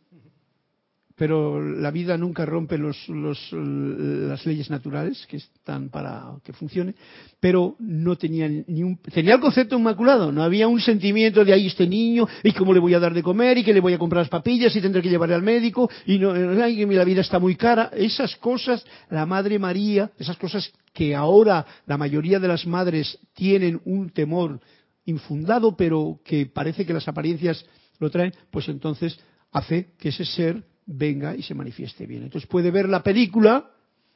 [1.15, 6.95] pero la vida nunca rompe las leyes naturales que están para que funcione,
[7.39, 11.67] pero no tenía ni un, tenía el concepto inmaculado, no había un sentimiento de ahí
[11.67, 13.99] este niño y cómo le voy a dar de comer y que le voy a
[13.99, 17.56] comprar las papillas y tendré que llevarle al médico y no, la vida está muy
[17.56, 23.19] cara, esas cosas, la Madre María, esas cosas que ahora la mayoría de las madres
[23.34, 24.60] tienen un temor
[25.05, 27.65] infundado, pero que parece que las apariencias
[27.99, 29.19] lo traen, pues entonces
[29.51, 32.23] hace que ese ser venga y se manifieste bien.
[32.23, 33.71] Entonces puede ver la película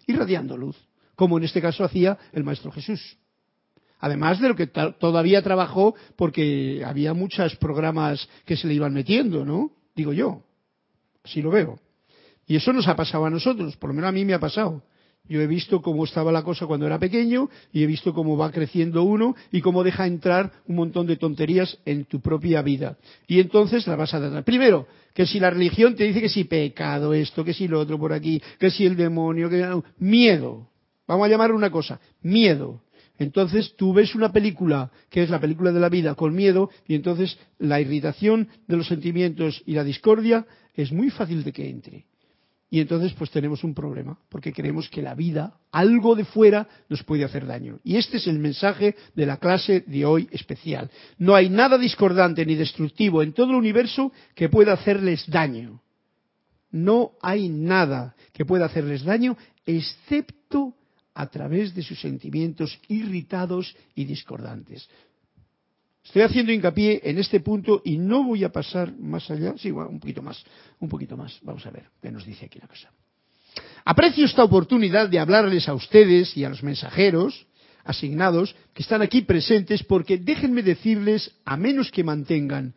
[0.05, 0.77] irradiando luz,
[1.15, 3.17] como en este caso hacía el Maestro Jesús.
[3.99, 9.43] Además de lo que todavía trabajó, porque había muchos programas que se le iban metiendo,
[9.43, 9.71] ¿no?
[9.95, 10.43] Digo yo,
[11.23, 11.79] así lo veo.
[12.45, 14.83] Y eso nos ha pasado a nosotros, por lo menos a mí me ha pasado.
[15.29, 18.51] Yo he visto cómo estaba la cosa cuando era pequeño y he visto cómo va
[18.51, 22.97] creciendo uno y cómo deja entrar un montón de tonterías en tu propia vida.
[23.27, 24.43] Y entonces la vas a tratar.
[24.43, 27.99] Primero, que si la religión te dice que si pecado esto, que si lo otro
[27.99, 29.67] por aquí, que si el demonio, que
[29.99, 30.69] miedo.
[31.07, 32.81] Vamos a llamar una cosa, miedo.
[33.19, 36.95] Entonces tú ves una película que es la película de la vida con miedo y
[36.95, 42.05] entonces la irritación de los sentimientos y la discordia es muy fácil de que entre.
[42.69, 47.01] Y entonces pues tenemos un problema, porque creemos que la vida, algo de fuera, nos
[47.03, 47.79] puede hacer daño.
[47.83, 50.91] Y este es el mensaje de la clase de hoy especial.
[51.17, 55.81] No hay nada discordante ni destructivo en todo el universo que pueda hacerles daño.
[56.69, 60.75] No hay nada que pueda hacerles daño, excepto
[61.13, 64.87] a través de sus sentimientos irritados y discordantes.
[66.07, 69.55] Estoy haciendo hincapié en este punto y no voy a pasar más allá.
[69.57, 70.41] Sí, un poquito más,
[70.79, 71.37] un poquito más.
[71.41, 72.89] Vamos a ver qué nos dice aquí la cosa.
[73.83, 77.45] Aprecio esta oportunidad de hablarles a ustedes y a los mensajeros
[77.83, 82.73] asignados que están aquí presentes porque déjenme decirles, a menos que mantengan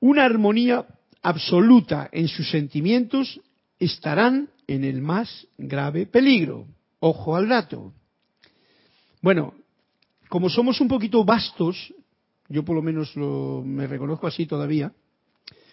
[0.00, 0.86] una armonía
[1.20, 3.38] absoluta en sus sentimientos,
[3.78, 6.68] estarán en el más grave peligro.
[7.00, 7.92] Ojo al dato.
[9.20, 9.52] Bueno,
[10.30, 11.92] como somos un poquito vastos,
[12.48, 14.92] yo por lo menos me reconozco así todavía.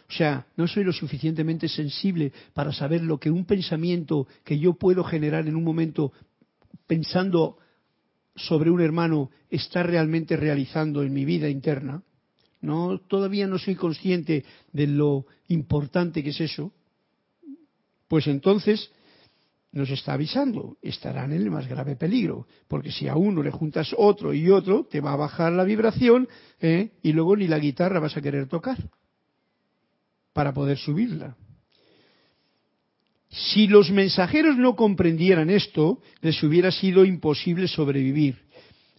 [0.09, 4.73] O sea, no soy lo suficientemente sensible para saber lo que un pensamiento que yo
[4.73, 6.11] puedo generar en un momento
[6.85, 7.57] pensando
[8.35, 12.03] sobre un hermano está realmente realizando en mi vida interna.
[12.59, 16.73] No, todavía no soy consciente de lo importante que es eso.
[18.07, 18.91] pues entonces
[19.71, 23.95] nos está avisando, estarán en el más grave peligro, porque si a uno le juntas
[23.97, 26.27] otro y otro, te va a bajar la vibración
[26.59, 26.91] ¿eh?
[27.01, 28.77] y luego ni la guitarra vas a querer tocar
[30.33, 31.35] para poder subirla.
[33.29, 38.39] Si los mensajeros no comprendieran esto, les hubiera sido imposible sobrevivir.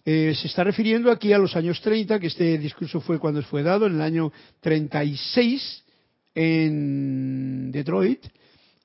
[0.05, 3.61] Eh, se está refiriendo aquí a los años 30, que este discurso fue cuando fue
[3.61, 5.83] dado, en el año 36,
[6.33, 8.25] en Detroit,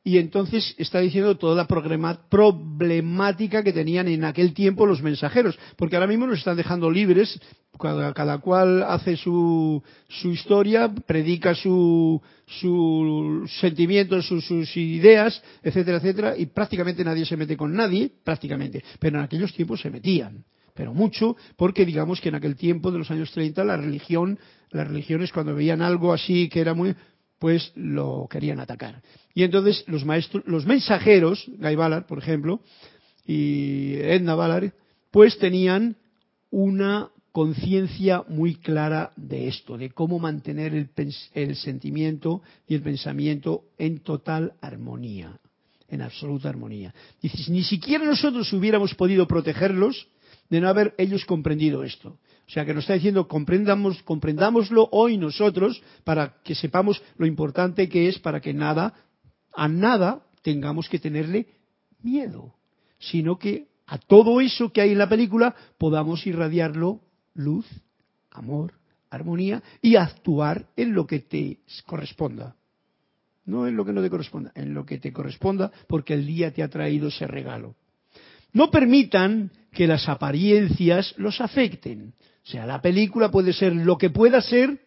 [0.08, 5.96] y entonces está diciendo toda la problemática que tenían en aquel tiempo los mensajeros, porque
[5.96, 7.38] ahora mismo nos están dejando libres,
[7.78, 16.46] cada, cual hace su, su, historia, predica sus su sentimientos, sus ideas, etcétera, etcétera, y
[16.46, 20.42] prácticamente nadie se mete con nadie, prácticamente, pero en aquellos tiempos se metían
[20.74, 24.38] pero mucho, porque digamos que en aquel tiempo de los años 30 la religión,
[24.70, 26.94] las religiones cuando veían algo así que era muy,
[27.38, 29.02] pues lo querían atacar.
[29.34, 32.60] Y entonces los maestros, los mensajeros, Guy Ballard, por ejemplo,
[33.26, 34.72] y Edna Ballard,
[35.10, 35.96] pues tenían
[36.50, 40.88] una conciencia muy clara de esto, de cómo mantener el,
[41.34, 45.38] el, sentimiento y el pensamiento en total armonía,
[45.88, 46.94] en absoluta armonía.
[47.22, 50.08] Dices, ni siquiera nosotros hubiéramos podido protegerlos
[50.50, 52.18] de no haber ellos comprendido esto.
[52.48, 57.90] O sea, que nos está diciendo, comprendamos, comprendámoslo hoy nosotros para que sepamos lo importante
[57.90, 58.94] que es para que nada,
[59.54, 61.46] a nada tengamos que tenerle
[62.02, 62.54] miedo,
[62.98, 67.02] sino que a todo eso que hay en la película podamos irradiarlo
[67.34, 67.66] luz,
[68.30, 68.72] amor,
[69.10, 72.56] armonía y actuar en lo que te corresponda.
[73.44, 76.50] No en lo que no te corresponda, en lo que te corresponda porque el día
[76.50, 77.76] te ha traído ese regalo.
[78.52, 82.14] No permitan que las apariencias los afecten.
[82.48, 84.80] O sea, la película puede ser lo que pueda ser,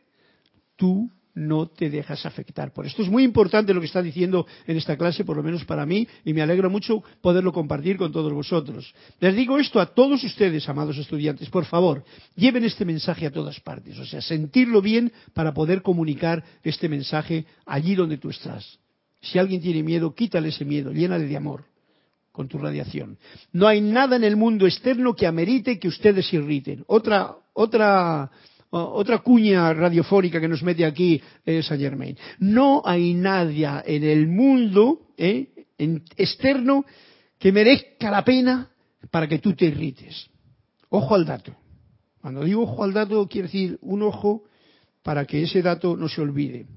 [0.75, 2.73] tú no te dejas afectar.
[2.73, 5.63] Por esto es muy importante lo que está diciendo en esta clase, por lo menos
[5.65, 8.91] para mí, y me alegro mucho poderlo compartir con todos vosotros.
[9.19, 12.03] Les digo esto a todos ustedes, amados estudiantes, por favor,
[12.35, 17.45] lleven este mensaje a todas partes, o sea, sentirlo bien para poder comunicar este mensaje
[17.67, 18.79] allí donde tú estás.
[19.21, 21.65] Si alguien tiene miedo, quítale ese miedo, llénale de amor
[22.31, 23.19] con tu radiación.
[23.51, 26.83] No hay nada en el mundo externo que amerite que ustedes irriten.
[26.87, 28.29] Otra, otra,
[28.69, 32.17] otra cuña radiofónica que nos mete aquí es Saint Germain.
[32.39, 35.47] No hay nadie en el mundo ¿eh?
[35.77, 36.85] externo
[37.37, 38.69] que merezca la pena
[39.09, 40.29] para que tú te irrites.
[40.89, 41.55] Ojo al dato.
[42.21, 44.43] Cuando digo ojo al dato, quiere decir un ojo
[45.01, 46.67] para que ese dato no se olvide.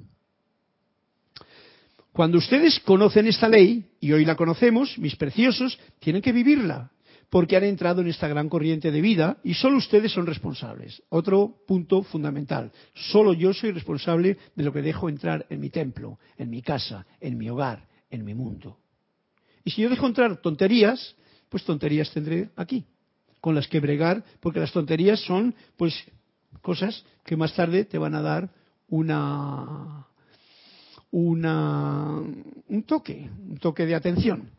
[2.12, 6.92] Cuando ustedes conocen esta ley, y hoy la conocemos, mis preciosos, tienen que vivirla,
[7.34, 11.02] porque han entrado en esta gran corriente de vida y solo ustedes son responsables.
[11.08, 16.20] Otro punto fundamental, solo yo soy responsable de lo que dejo entrar en mi templo,
[16.38, 18.78] en mi casa, en mi hogar, en mi mundo.
[19.64, 21.16] Y si yo dejo entrar tonterías,
[21.48, 22.84] pues tonterías tendré aquí,
[23.40, 25.92] con las que bregar, porque las tonterías son, pues,
[26.62, 28.48] cosas que más tarde te van a dar
[28.86, 30.06] una
[31.10, 32.20] una,
[32.68, 34.50] un toque, un toque de atención.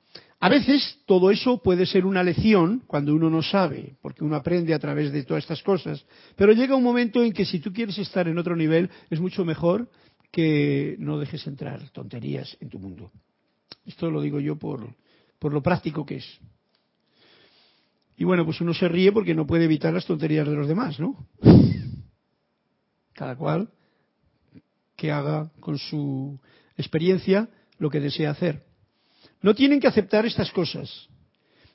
[0.45, 4.75] A veces todo eso puede ser una lección cuando uno no sabe, porque uno aprende
[4.75, 7.97] a través de todas estas cosas, pero llega un momento en que si tú quieres
[7.97, 9.89] estar en otro nivel es mucho mejor
[10.29, 13.11] que no dejes entrar tonterías en tu mundo.
[13.87, 14.93] Esto lo digo yo por,
[15.41, 16.39] lo práctico que es.
[18.15, 20.99] Y bueno, pues uno se ríe porque no puede evitar las tonterías de los demás,
[20.99, 21.27] ¿no?
[23.13, 23.71] Cada cual
[24.95, 26.39] que haga con su
[26.77, 28.64] experiencia lo que desea hacer.
[29.45, 31.07] No tienen que aceptar estas cosas.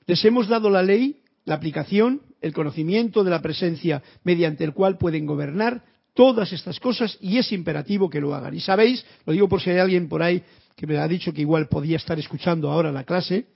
[0.05, 4.99] Les hemos dado la ley, la aplicación, el conocimiento de la presencia mediante el cual
[4.99, 8.55] pueden gobernar todas estas cosas y es imperativo que lo hagan.
[8.55, 10.43] Y sabéis, lo digo por si hay alguien por ahí
[10.75, 13.47] que me ha dicho que igual podía estar escuchando ahora la clase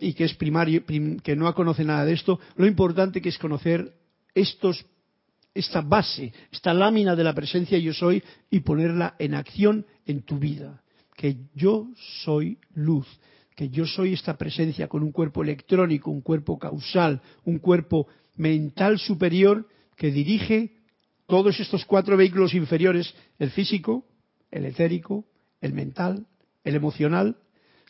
[0.00, 3.92] y que es primario, que no conoce nada de esto, lo importante que es conocer
[4.34, 10.38] esta base, esta lámina de la presencia yo soy y ponerla en acción en tu
[10.38, 10.80] vida.
[11.20, 11.90] Que yo
[12.24, 13.06] soy luz,
[13.54, 18.06] que yo soy esta presencia con un cuerpo electrónico, un cuerpo causal, un cuerpo
[18.36, 20.78] mental superior que dirige
[21.26, 24.06] todos estos cuatro vehículos inferiores, el físico,
[24.50, 25.26] el etérico,
[25.60, 26.26] el mental,
[26.64, 27.36] el emocional,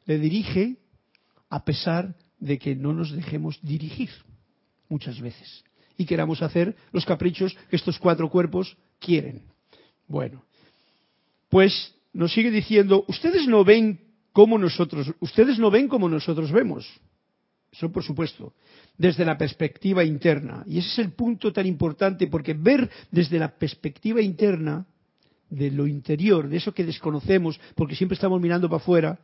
[0.07, 0.79] le dirige
[1.51, 4.11] a pesar de que no nos dejemos dirigir
[4.89, 5.63] muchas veces
[5.97, 9.43] y queramos hacer los caprichos que estos cuatro cuerpos quieren.
[10.09, 10.43] Bueno,
[11.49, 14.01] pues nos sigue diciendo, ustedes no ven
[14.33, 16.89] como nosotros, ustedes no ven como nosotros vemos.
[17.73, 18.55] Eso por supuesto,
[18.99, 20.65] desde la perspectiva interna.
[20.67, 24.87] Y ese es el punto tan importante, porque ver desde la perspectiva interna,
[25.51, 29.19] de lo interior, de eso que desconocemos, porque siempre estamos mirando para afuera,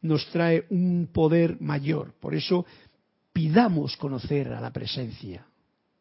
[0.00, 2.14] nos trae un poder mayor.
[2.18, 2.64] Por eso
[3.32, 5.46] pidamos conocer a la presencia,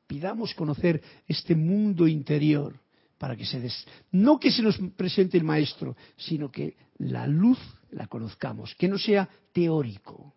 [0.07, 2.79] pidamos conocer este mundo interior
[3.17, 3.85] para que se des...
[4.11, 7.59] no que se nos presente el maestro, sino que la luz
[7.91, 10.33] la conozcamos, que no sea teórico.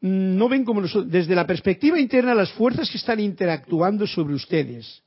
[0.00, 5.02] No ven como nosotros, desde la perspectiva interna las fuerzas que están interactuando sobre ustedes.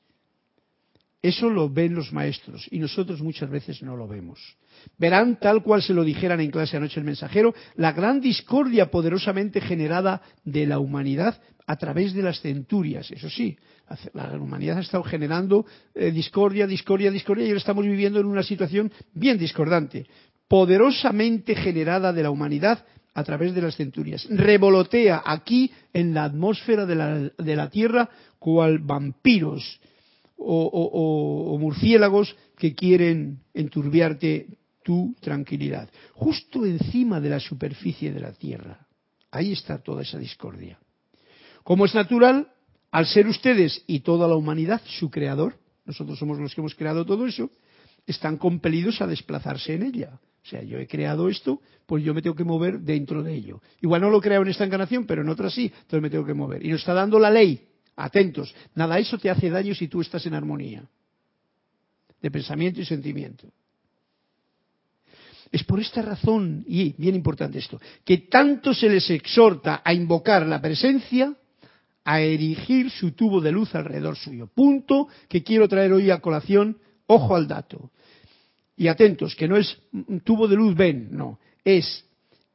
[1.24, 4.57] Eso lo ven los maestros y nosotros muchas veces no lo vemos.
[4.97, 9.61] Verán, tal cual se lo dijeran en clase anoche el mensajero, la gran discordia poderosamente
[9.61, 13.09] generada de la humanidad a través de las centurias.
[13.09, 13.57] Eso sí,
[14.13, 15.65] la humanidad ha estado generando
[15.95, 20.05] eh, discordia, discordia, discordia y ahora estamos viviendo en una situación bien discordante,
[20.49, 24.28] poderosamente generada de la humanidad a través de las centurias.
[24.30, 28.09] Revolotea aquí en la atmósfera de la, de la Tierra
[28.39, 29.80] cual vampiros
[30.38, 34.47] o, murciélagos que quieren enturbiarte
[34.84, 35.89] tu tranquilidad.
[36.13, 38.88] Justo encima de la superficie de la Tierra.
[39.31, 40.79] Ahí está toda esa discordia.
[41.63, 42.51] Como es natural,
[42.91, 47.05] al ser ustedes y toda la humanidad su creador, nosotros somos los que hemos creado
[47.05, 47.49] todo eso,
[48.05, 50.19] están compelidos a desplazarse en ella.
[50.43, 53.61] O sea, yo he creado esto, pues yo me tengo que mover dentro de ello.
[53.81, 56.34] Igual no lo creo en esta encarnación, pero en otra sí, entonces me tengo que
[56.34, 56.65] mover.
[56.65, 57.65] Y nos está dando la ley.
[57.95, 60.83] Atentos, nada eso te hace daño si tú estás en armonía
[62.23, 63.47] de pensamiento y sentimiento.
[65.51, 70.47] Es por esta razón, y bien importante esto, que tanto se les exhorta a invocar
[70.47, 71.35] la presencia,
[72.05, 74.47] a erigir su tubo de luz alrededor suyo.
[74.47, 77.91] Punto que quiero traer hoy a colación, ojo al dato.
[78.75, 79.77] Y atentos, que no es
[80.23, 82.05] tubo de luz, ven, no, es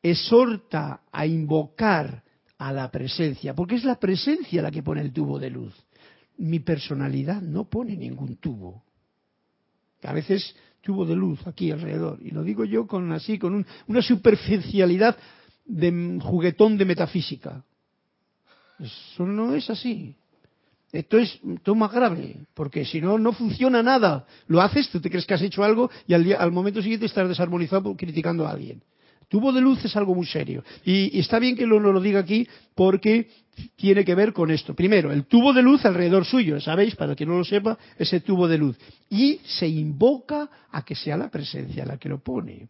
[0.03, 2.25] exhorta a invocar
[2.59, 5.75] a la presencia, porque es la presencia la que pone el tubo de luz.
[6.39, 8.83] Mi personalidad no pone ningún tubo.
[10.03, 14.03] A veces tubo de luz aquí alrededor, y lo digo yo con así, con una
[14.03, 15.17] superficialidad
[15.65, 17.65] de juguetón de metafísica.
[18.79, 20.15] Eso no es así.
[20.91, 24.27] Esto es todo más grave, porque si no, no funciona nada.
[24.47, 27.29] Lo haces, tú te crees que has hecho algo y al, al momento siguiente estás
[27.29, 28.83] desarmonizado criticando a alguien.
[29.29, 30.65] Tubo de luz es algo muy serio.
[30.85, 33.29] Y, está bien que lo, lo diga aquí porque
[33.77, 34.75] tiene que ver con esto.
[34.75, 36.97] Primero, el tubo de luz alrededor suyo, ¿sabéis?
[36.97, 38.77] Para que no lo sepa, ese tubo de luz.
[39.11, 42.69] Y se invoca a que sea la presencia la que lo pone.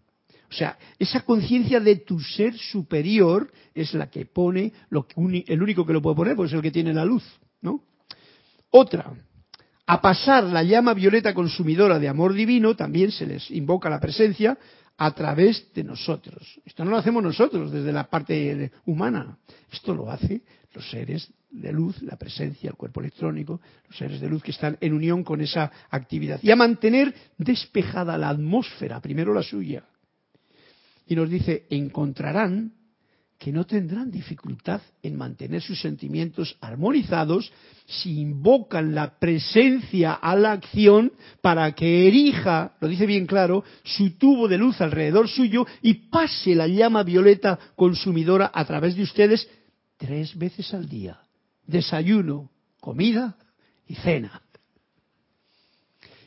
[0.51, 5.15] O sea, esa conciencia de tu ser superior es la que pone, lo que,
[5.47, 7.23] el único que lo puede poner, pues es el que tiene la luz,
[7.61, 7.83] ¿no?
[8.71, 9.13] Otra,
[9.87, 14.59] a pasar la llama violeta consumidora de amor divino, también se les invoca la presencia,
[14.99, 16.61] a través de nosotros.
[16.67, 19.39] Esto no lo hacemos nosotros desde la parte humana.
[19.73, 20.43] Esto lo hacen
[20.75, 24.77] los seres de luz, la presencia, el cuerpo electrónico, los seres de luz que están
[24.81, 26.41] en unión con esa actividad.
[26.43, 29.85] Y a mantener despejada la atmósfera, primero la suya.
[31.07, 32.73] Y nos dice, encontrarán
[33.39, 37.53] que no tendrán dificultad en mantener sus sentimientos armonizados
[37.87, 44.19] si invocan la presencia a la acción para que erija, lo dice bien claro, su
[44.19, 49.49] tubo de luz alrededor suyo y pase la llama violeta consumidora a través de ustedes
[49.97, 51.21] tres veces al día.
[51.65, 53.37] Desayuno, comida
[53.87, 54.43] y cena.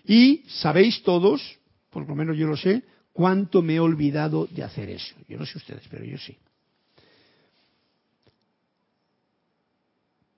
[0.06, 1.60] Y sabéis todos,
[1.90, 5.14] por lo menos yo lo sé, cuánto me he olvidado de hacer eso.
[5.28, 6.38] Yo no sé ustedes, pero yo sí.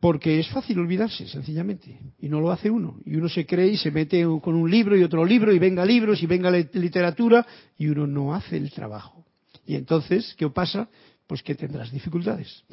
[0.03, 2.99] Porque es fácil olvidarse, sencillamente, y no lo hace uno.
[3.05, 5.85] Y uno se cree y se mete con un libro y otro libro, y venga
[5.85, 7.47] libros y venga literatura,
[7.77, 9.23] y uno no hace el trabajo.
[9.65, 10.89] Y entonces, ¿qué pasa?
[11.25, 12.65] Pues que tendrás dificultades.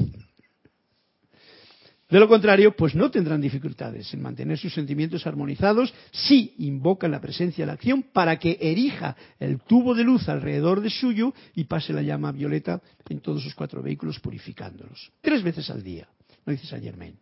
[2.08, 7.20] De lo contrario, pues no tendrán dificultades en mantener sus sentimientos armonizados si invocan la
[7.20, 11.62] presencia de la acción para que erija el tubo de luz alrededor de suyo y
[11.62, 15.12] pase la llama violeta en todos sus cuatro vehículos purificándolos.
[15.20, 16.08] Tres veces al día
[16.44, 17.16] no dice Saint Germain.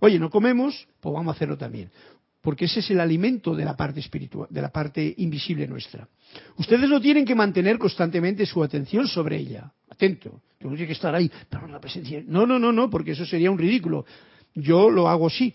[0.00, 1.90] Oye, no comemos, pues vamos a hacerlo también.
[2.40, 6.06] Porque ese es el alimento de la parte espiritual, de la parte invisible nuestra.
[6.58, 9.72] Ustedes no tienen que mantener constantemente su atención sobre ella.
[9.88, 10.42] Atento.
[10.60, 12.22] No tiene que estar ahí, pero la presencia.
[12.26, 14.04] No, no, no, no, porque eso sería un ridículo.
[14.54, 15.54] Yo lo hago así.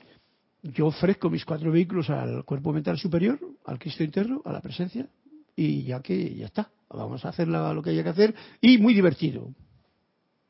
[0.63, 5.07] Yo ofrezco mis cuatro vehículos al cuerpo mental superior, al Cristo interno, a la presencia,
[5.55, 6.71] y ya que ya está.
[6.89, 8.35] Vamos a hacer lo que haya que hacer.
[8.61, 9.53] Y muy divertido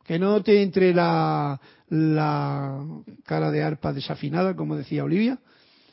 [0.10, 1.62] que no te entre la,
[3.26, 5.38] cara de arpa desafinada, como decía Olivia,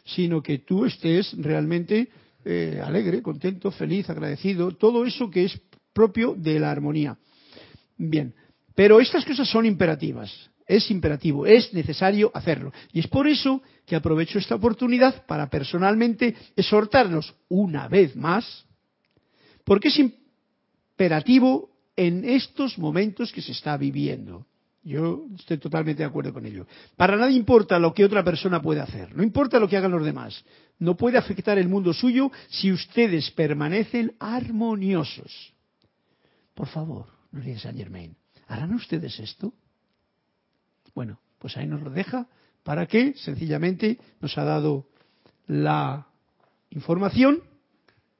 [0.06, 2.08] sino que tú estés realmente
[2.42, 5.60] eh, alegre, contento, feliz, agradecido, todo eso que es
[5.92, 7.18] propio de la armonía.
[7.98, 8.34] Bien,
[8.74, 10.32] pero estas cosas son imperativas,
[10.66, 12.72] es imperativo, es necesario hacerlo.
[12.94, 18.64] Y es por eso que aprovecho esta oportunidad para personalmente exhortarnos una vez más,
[19.62, 24.46] porque es imperativo en estos momentos que se está viviendo.
[24.82, 26.66] Yo estoy totalmente de acuerdo con ello.
[26.96, 30.04] Para nadie importa lo que otra persona puede hacer, no importa lo que hagan los
[30.04, 30.44] demás.
[30.78, 35.52] No puede afectar el mundo suyo si ustedes permanecen armoniosos.
[36.54, 38.14] Por favor, no diga Saint Germain,
[38.46, 39.52] ¿harán ustedes esto?
[40.94, 42.28] Bueno, pues ahí nos lo deja
[42.62, 44.86] para que sencillamente nos ha dado
[45.46, 46.06] la
[46.70, 47.42] información.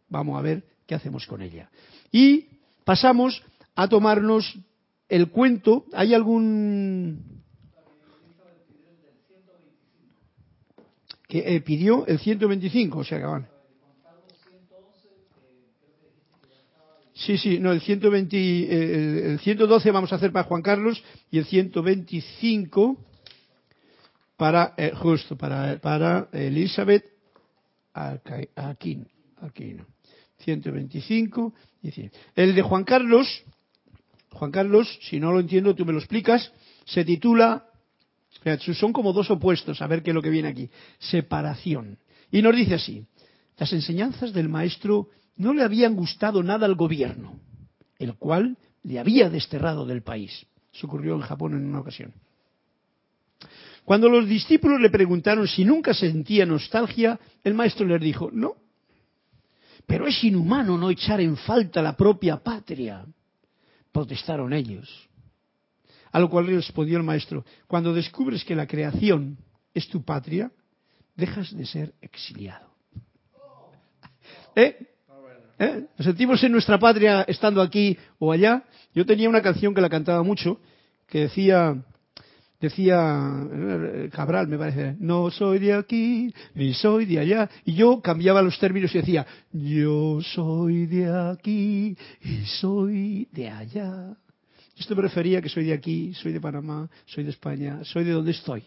[0.09, 1.71] Vamos a ver qué hacemos con ella.
[2.11, 2.47] Y
[2.85, 3.43] pasamos
[3.77, 4.59] a tomarnos
[5.09, 7.37] el cuento, ¿hay algún
[11.29, 13.49] que eh, pidió el 125, o sea que van.
[17.15, 21.39] Sí, sí, no, el, 120, eh, el 112 vamos a hacer para Juan Carlos y
[21.39, 22.99] el 125
[24.37, 27.05] para, eh, justo, para, para Elizabeth
[27.95, 29.07] Aquino.
[29.41, 29.87] Aquino.
[30.41, 32.13] 125 y 100.
[32.35, 33.45] El de Juan Carlos
[34.37, 36.53] Juan Carlos, si no lo entiendo, tú me lo explicas,
[36.85, 37.65] se titula,
[38.75, 40.69] son como dos opuestos, a ver qué es lo que viene aquí,
[40.99, 41.99] separación.
[42.31, 43.07] Y nos dice así,
[43.57, 47.41] las enseñanzas del maestro no le habían gustado nada al gobierno,
[47.99, 50.47] el cual le había desterrado del país.
[50.73, 52.13] Eso ocurrió en Japón en una ocasión.
[53.87, 58.57] Cuando los discípulos le preguntaron si nunca sentía nostalgia, el maestro les dijo, no,
[59.87, 63.07] pero es inhumano no echar en falta la propia patria
[63.97, 65.09] protestaron ellos.
[66.13, 69.39] A lo cual respondió el maestro, cuando descubres que la creación
[69.73, 70.53] es tu patria,
[71.15, 72.69] dejas de ser exiliado.
[74.55, 74.77] ¿Eh?
[75.59, 75.87] ¿Eh?
[75.97, 78.65] Nos sentimos en nuestra patria estando aquí o allá.
[78.95, 80.61] Yo tenía una canción que la cantaba mucho,
[81.07, 81.83] que decía,
[82.61, 87.51] decía eh, Cabral, me parece, no soy de aquí, ni soy de allá.
[87.65, 94.17] Y yo cambiaba los términos y decía, yo soy de aquí y soy de allá.
[94.79, 98.05] Esto me refería a que soy de aquí, soy de Panamá, soy de España, soy
[98.05, 98.63] de donde estoy.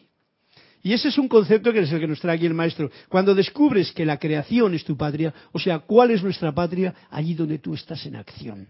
[0.82, 2.90] Y ese es un concepto que es el que nos trae aquí el maestro.
[3.10, 6.96] Cuando descubres que la creación es tu patria, o sea, ¿cuál es nuestra patria?
[7.10, 8.68] Allí donde tú estás en acción.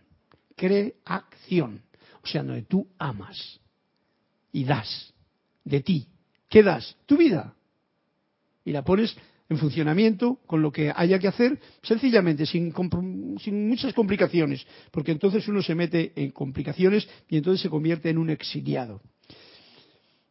[0.55, 1.82] Creación.
[2.24, 3.59] O sea, donde tú amas
[4.52, 5.14] y das
[5.64, 6.08] de ti.
[6.50, 6.95] ¿Qué das?
[7.06, 7.54] Tu vida.
[8.66, 9.16] Y la pones
[9.50, 12.72] en funcionamiento con lo que haya que hacer, sencillamente, sin,
[13.41, 18.20] sin, muchas complicaciones, porque entonces uno se mete en complicaciones y entonces se convierte en
[18.20, 19.02] un exiliado.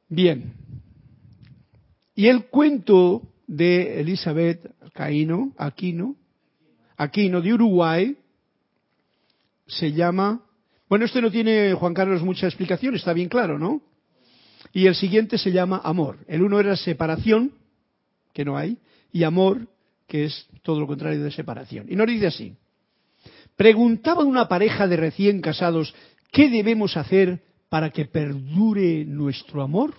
[0.09, 0.55] Bien.
[2.15, 6.17] Y el cuento de Elizabeth Caino, Aquino,
[6.97, 8.17] Aquino de Uruguay,
[9.67, 10.43] se llama,
[10.89, 13.83] bueno, este no tiene Juan Carlos mucha explicación, está bien claro, ¿no?
[14.73, 16.19] Y el siguiente se llama amor.
[16.27, 17.53] El uno era separación,
[18.33, 18.79] que no hay,
[19.13, 19.67] y amor,
[20.07, 21.87] que es todo lo contrario de separación.
[21.89, 22.55] Y nos dice así,
[23.57, 25.95] preguntaba una pareja de recién casados,
[26.33, 29.95] ¿qué debemos hacer para que perdure nuestro amor?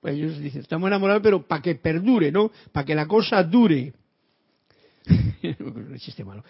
[0.00, 2.50] Pues ellos dicen, estamos enamorados, pero para que perdure, ¿no?
[2.72, 3.92] Para que la cosa dure.
[5.98, 6.44] chiste malo.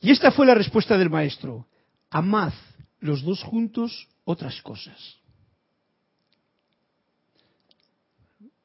[0.00, 1.66] Y esta fue la respuesta del maestro.
[2.10, 2.52] Amad
[3.00, 5.16] los dos juntos otras cosas.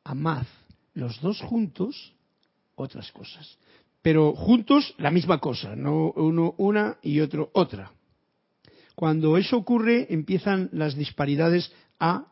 [0.03, 0.45] Amad
[0.93, 2.13] los dos juntos
[2.75, 3.57] otras cosas.
[4.01, 7.91] Pero juntos la misma cosa, no uno una y otro otra.
[8.95, 12.25] Cuando eso ocurre empiezan las disparidades a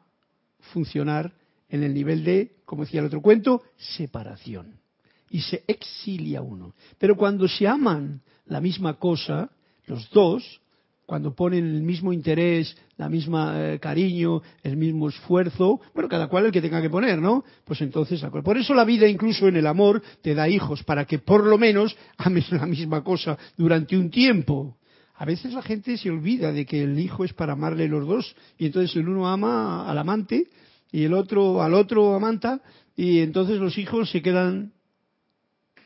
[0.74, 1.34] funcionar
[1.70, 4.80] en el nivel de, como decía el otro cuento, separación.
[5.30, 6.74] Y se exilia uno.
[6.98, 9.50] Pero cuando se aman la misma cosa,
[9.86, 10.62] los dos,
[11.08, 16.46] cuando ponen el mismo interés, la misma eh, cariño, el mismo esfuerzo, bueno, cada cual
[16.46, 17.46] el que tenga que poner, ¿no?
[17.64, 21.20] Pues entonces, por eso la vida incluso en el amor te da hijos, para que
[21.20, 24.76] por lo menos ames la misma cosa durante un tiempo.
[25.16, 28.36] A veces la gente se olvida de que el hijo es para amarle los dos,
[28.58, 30.50] y entonces el uno ama al amante
[30.92, 32.62] y el otro al otro amanta,
[32.98, 34.74] y entonces los hijos se quedan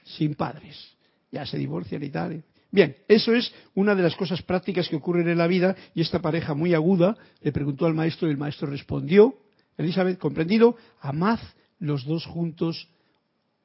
[0.04, 0.98] sin padres.
[1.32, 2.44] Ya se divorcian y tal.
[2.72, 6.22] Bien, eso es una de las cosas prácticas que ocurren en la vida y esta
[6.22, 9.36] pareja muy aguda le preguntó al maestro y el maestro respondió,
[9.78, 11.40] Elizabeth, comprendido, amad
[11.80, 12.88] los dos juntos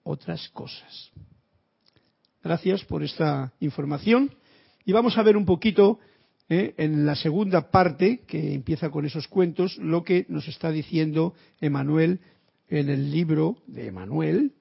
[0.03, 1.11] otras cosas.
[2.43, 4.35] Gracias por esta información
[4.85, 6.01] y vamos a ver un poquito
[6.49, 11.35] eh, en la segunda parte, que empieza con esos cuentos, lo que nos está diciendo
[11.61, 12.21] Emanuel
[12.69, 14.53] en el libro de Emanuel,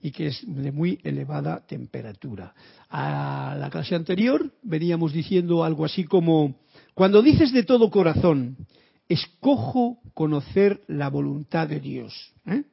[0.00, 2.54] y que es de muy elevada temperatura.
[2.88, 6.56] A la clase anterior veníamos diciendo algo así como,
[6.94, 8.56] cuando dices de todo corazón,
[9.08, 12.32] escojo conocer la voluntad de Dios.
[12.46, 12.64] ¿eh?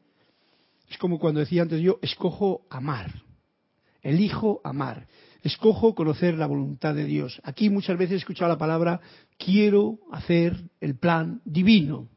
[0.90, 3.12] Es como cuando decía antes yo, escojo amar,
[4.02, 5.08] elijo amar.
[5.44, 7.42] escojo conocer la voluntad de Dios.
[7.44, 9.02] Aquí muchas veces he escuchado la palabra
[9.38, 12.08] quiero hacer el plan divino,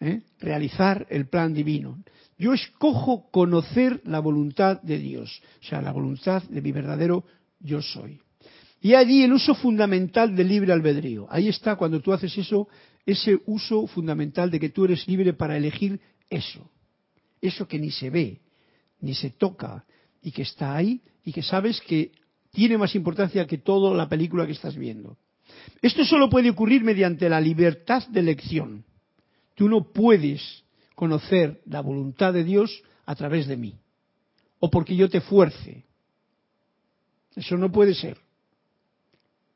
[0.00, 0.22] ¿eh?
[0.40, 2.02] realizar el plan divino.
[2.40, 7.26] Yo escojo conocer la voluntad de Dios, o sea, la voluntad de mi verdadero
[7.60, 8.18] yo soy.
[8.80, 11.26] Y allí el uso fundamental del libre albedrío.
[11.28, 12.66] Ahí está cuando tú haces eso,
[13.04, 16.70] ese uso fundamental de que tú eres libre para elegir eso.
[17.42, 18.40] Eso que ni se ve,
[19.02, 19.84] ni se toca,
[20.22, 22.10] y que está ahí, y que sabes que
[22.52, 25.18] tiene más importancia que toda la película que estás viendo.
[25.82, 28.86] Esto solo puede ocurrir mediante la libertad de elección.
[29.54, 30.64] Tú no puedes
[30.94, 33.78] conocer la voluntad de Dios a través de mí,
[34.58, 35.84] o porque yo te fuerce.
[37.34, 38.18] Eso no puede ser.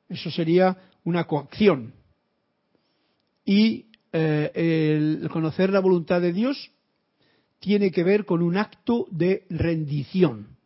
[0.09, 1.95] Eso sería una coacción.
[3.45, 6.71] Y eh, el conocer la voluntad de Dios
[7.59, 10.57] tiene que ver con un acto de rendición.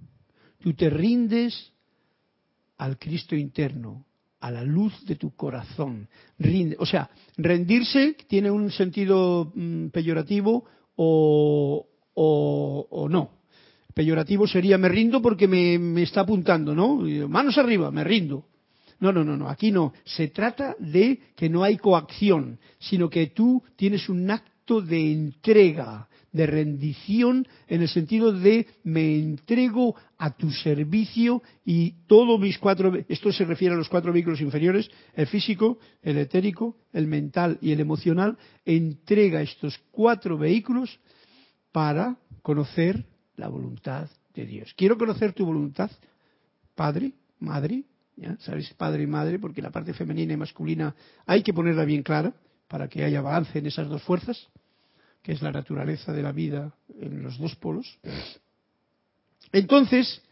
[0.61, 1.73] Tú te rindes
[2.77, 4.05] al Cristo interno,
[4.41, 6.09] a la luz de tu corazón.
[6.79, 10.65] O sea, rendirse tiene un sentido mm, peyorativo
[10.97, 13.31] o, o, no.
[13.95, 17.01] Peyorativo sería me rindo porque me, me está apuntando, ¿no?
[17.29, 18.47] Manos arriba, me rindo.
[19.01, 19.93] No, no, no, no, aquí no.
[20.05, 26.09] Se trata de que no hay coacción, sino que tú tienes un acto de entrega,
[26.33, 32.93] de rendición, en el sentido de me entrego a tu servicio y todos mis cuatro,
[33.09, 37.73] esto se refiere a los cuatro vehículos inferiores, el físico, el etérico, el mental y
[37.73, 41.01] el emocional, entrega estos cuatro vehículos
[41.73, 43.07] para conocer
[43.37, 44.75] la voluntad de Dios.
[44.77, 45.91] Quiero conocer tu voluntad,
[46.75, 47.85] Padre, Madre,
[48.17, 48.37] ¿ya?
[48.41, 48.73] ¿Sabes?
[48.75, 52.35] Padre y madre, porque la parte femenina y masculina hay que ponerla bien clara
[52.67, 54.49] para que haya avance en esas dos fuerzas,
[55.23, 57.99] que es la naturaleza de la vida en los dos polos.
[59.53, 60.23] Entonces,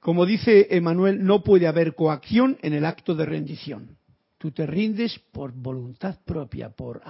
[0.00, 3.96] como dice Emanuel, no puede haber coacción en el acto de rendición.
[4.36, 7.00] Tú te rindes por voluntad propia, por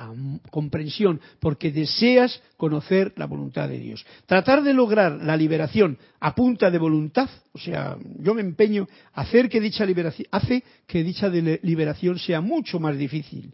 [0.53, 4.07] comprensión, porque deseas conocer la voluntad de Dios.
[4.27, 9.49] Tratar de lograr la liberación a punta de voluntad, o sea, yo me empeño hacer
[9.49, 9.85] que dicha
[10.31, 13.53] hace que dicha liberación sea mucho más difícil,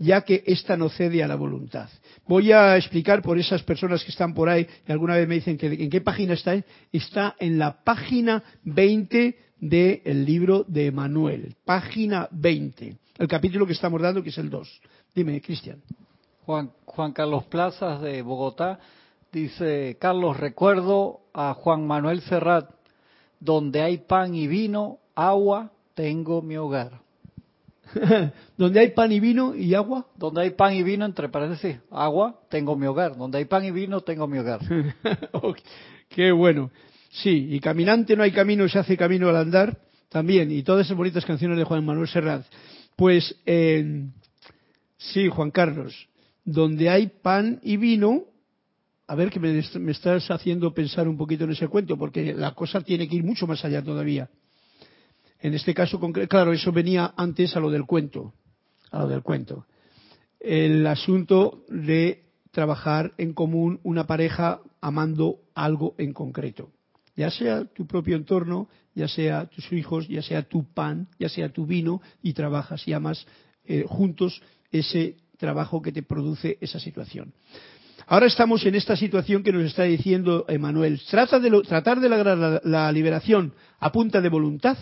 [0.00, 1.88] ya que ésta no cede a la voluntad.
[2.26, 5.56] Voy a explicar por esas personas que están por ahí, y alguna vez me dicen
[5.56, 12.28] que en qué página está, está en la página 20 del libro de Emanuel, página
[12.32, 14.80] 20 el capítulo que estamos dando, que es el 2.
[15.14, 15.82] Dime, Cristian.
[16.46, 18.80] Juan, Juan Carlos Plazas de Bogotá
[19.30, 22.70] dice, Carlos, recuerdo a Juan Manuel Serrat,
[23.38, 27.02] donde hay pan y vino, agua, tengo mi hogar.
[28.56, 30.06] donde hay pan y vino y agua.
[30.16, 33.16] Donde hay pan y vino, entre paréntesis, agua, tengo mi hogar.
[33.16, 34.60] Donde hay pan y vino, tengo mi hogar.
[36.08, 36.70] Qué bueno.
[37.10, 39.78] Sí, y caminante no hay camino, se hace camino al andar
[40.08, 40.50] también.
[40.50, 42.44] Y todas esas bonitas canciones de Juan Manuel Serrat.
[42.96, 43.36] Pues
[44.96, 46.08] sí, Juan Carlos,
[46.44, 48.24] donde hay pan y vino,
[49.06, 49.58] a ver que me,
[49.90, 53.46] estás haciendo pensar un poquito en ese cuento, porque la cosa tiene que ir mucho
[53.46, 54.28] más allá todavía.
[55.40, 58.34] En este caso, claro, eso venía antes a lo del cuento,
[58.90, 59.66] a lo del cuento.
[60.38, 66.70] El asunto de trabajar en común una pareja amando algo en concreto,
[67.16, 71.50] ya sea tu propio entorno, ya sea tus hijos, ya sea tu pan, ya sea
[71.50, 73.26] tu vino, y trabajas y amas
[73.64, 77.32] eh, juntos ese trabajo que te produce esa situación.
[78.06, 81.00] Ahora estamos en esta situación que nos está diciendo Emanuel.
[81.08, 84.76] Trata tratar de lograr la, liberación a punta de voluntad,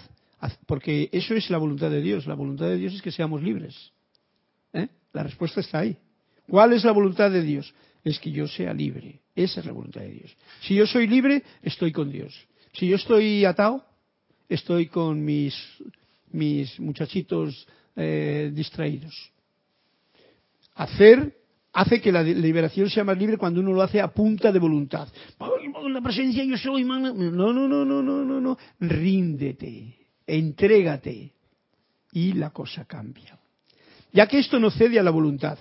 [0.67, 2.27] porque eso es la voluntad de Dios.
[2.27, 3.93] La voluntad de Dios es que seamos libres.
[4.73, 4.89] ¿Eh?
[5.13, 5.97] La respuesta está ahí.
[6.49, 7.75] ¿Cuál es la voluntad de Dios?
[8.05, 9.21] Es que yo sea libre.
[9.35, 10.37] Esa es la voluntad de Dios.
[10.61, 12.35] Si yo soy libre, estoy con Dios.
[12.73, 13.85] Si yo estoy atado,
[14.49, 15.55] estoy con mis,
[16.31, 17.67] mis muchachitos
[17.97, 19.33] eh, distraídos.
[20.75, 21.37] Hacer
[21.73, 25.09] hace que la liberación sea más libre cuando uno lo hace a punta de voluntad.
[25.91, 28.59] La presencia yo soy, no, no, no, no, no, no, no.
[28.81, 29.97] Ríndete,
[30.29, 31.33] entrégate
[32.13, 33.39] y la cosa cambia.
[34.13, 35.59] Ya que esto no cede a la voluntad,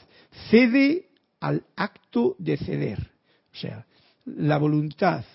[0.50, 1.10] cede
[1.40, 3.12] al acto de ceder.
[3.54, 3.86] O sea,
[4.26, 5.26] la voluntad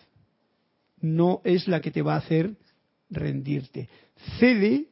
[1.01, 2.55] no es la que te va a hacer
[3.11, 3.89] rendirte.
[4.39, 4.87] Cede,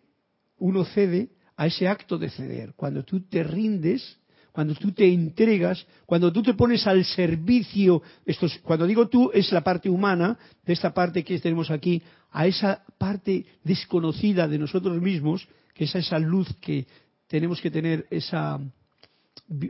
[0.59, 2.75] uno cede a ese acto de ceder.
[2.75, 4.19] Cuando tú te rindes,
[4.53, 9.53] cuando tú te entregas, cuando tú te pones al servicio, esto cuando digo tú es
[9.53, 15.01] la parte humana, de esta parte que tenemos aquí, a esa parte desconocida de nosotros
[15.01, 16.87] mismos, que es esa luz que
[17.27, 18.61] tenemos que tener, esa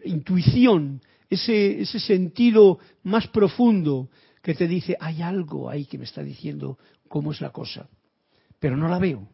[0.04, 4.10] intuición, ese, ese sentido más profundo
[4.42, 7.88] que te dice, hay algo ahí que me está diciendo cómo es la cosa.
[8.58, 9.26] pero no la veo.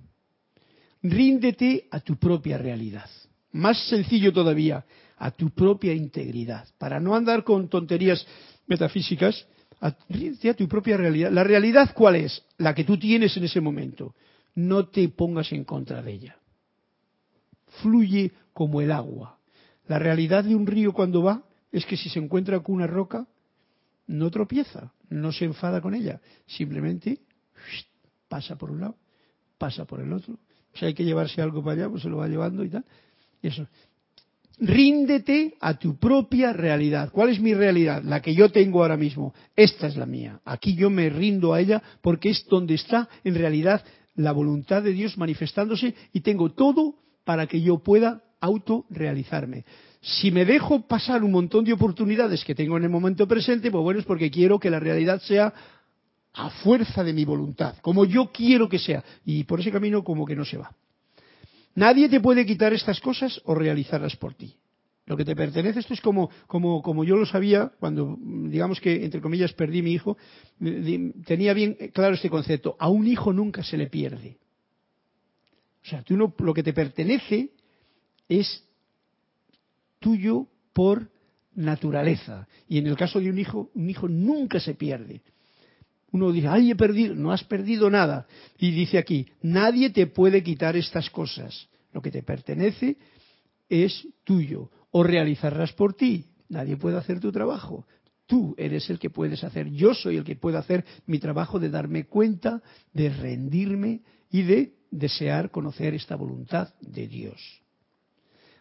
[1.03, 3.11] Ríndete a tu propia realidad.
[3.53, 4.85] Más sencillo todavía,
[5.19, 6.67] a tu propia integridad.
[6.79, 8.27] Para no andar con tonterías
[8.67, 9.47] metafísicas,
[9.81, 11.31] a tu propia realidad.
[11.31, 12.43] ¿La realidad cuál es?
[12.59, 14.15] La que tú tienes en ese momento.
[14.55, 16.37] No te pongas en contra de ella.
[17.83, 19.39] Fluye como el agua.
[19.87, 23.27] La realidad de un río cuando va es que si se encuentra con una roca,
[24.07, 27.21] no tropieza, no se enfada con ella, simplemente
[28.29, 28.97] pasa por un lado,
[29.59, 30.39] pasa por el otro.
[30.75, 32.85] Si hay que llevarse algo para allá, pues se lo va llevando y tal.
[33.43, 33.67] eso.
[34.59, 37.11] Ríndete a tu propia realidad.
[37.13, 38.03] ¿Cuál es mi realidad?
[38.03, 39.35] La que yo tengo ahora mismo.
[39.55, 40.41] Esta es la mía.
[40.45, 43.85] Aquí yo me rindo a ella porque es donde está en realidad
[44.15, 46.95] la voluntad de Dios manifestándose y tengo todo
[47.25, 49.65] para que yo pueda autorrealizarme.
[50.01, 53.83] Si me dejo pasar un montón de oportunidades que tengo en el momento presente, pues
[53.83, 55.53] bueno, es porque quiero que la realidad sea
[56.33, 59.03] a fuerza de mi voluntad, como yo quiero que sea.
[59.25, 60.71] Y por ese camino como que no se va.
[61.77, 64.57] Nadie te puede quitar estas cosas o realizarlas por ti.
[65.05, 69.05] Lo que te pertenece, esto es como, como, como yo lo sabía cuando, digamos que,
[69.05, 70.17] entre comillas, perdí mi hijo,
[71.25, 72.77] tenía bien claro este concepto.
[72.81, 74.39] A un hijo nunca se le pierde.
[75.85, 77.51] O sea, tú no, lo que te pertenece
[78.29, 78.65] es
[80.01, 81.09] tuyo por
[81.55, 82.49] naturaleza.
[82.67, 85.23] Y en el caso de un hijo, un hijo nunca se pierde.
[86.17, 88.27] Uno dice, ay, he perdido, no has perdido nada.
[88.59, 91.69] Y dice aquí, nadie te puede quitar estas cosas.
[91.93, 92.97] Lo que te pertenece
[93.69, 94.71] es tuyo.
[94.93, 96.25] O realizarlas por ti.
[96.49, 97.87] Nadie puede hacer tu trabajo.
[98.27, 99.69] Tú eres el que puedes hacer.
[99.69, 102.63] Yo soy el que puedo hacer mi trabajo de darme cuenta,
[102.95, 104.01] de rendirme
[104.31, 107.61] y de desear conocer esta voluntad de Dios.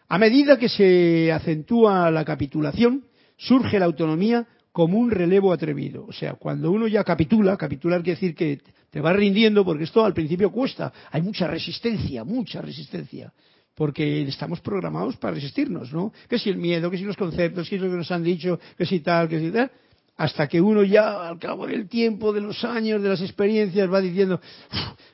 [0.08, 3.06] A medida que se acentúa la capitulación,
[3.38, 4.46] surge la autonomía
[4.76, 6.04] como un relevo atrevido.
[6.06, 8.60] O sea, cuando uno ya capitula, capitular quiere decir que
[8.90, 10.92] te va rindiendo, porque esto al principio cuesta.
[11.12, 13.32] Hay mucha resistencia, mucha resistencia.
[13.74, 16.12] Porque estamos programados para resistirnos, ¿no?
[16.28, 18.60] Que si el miedo, que si los conceptos, que si lo que nos han dicho,
[18.76, 19.70] que si tal, que si tal.
[20.18, 24.02] Hasta que uno ya, al cabo del tiempo, de los años, de las experiencias, va
[24.02, 24.42] diciendo,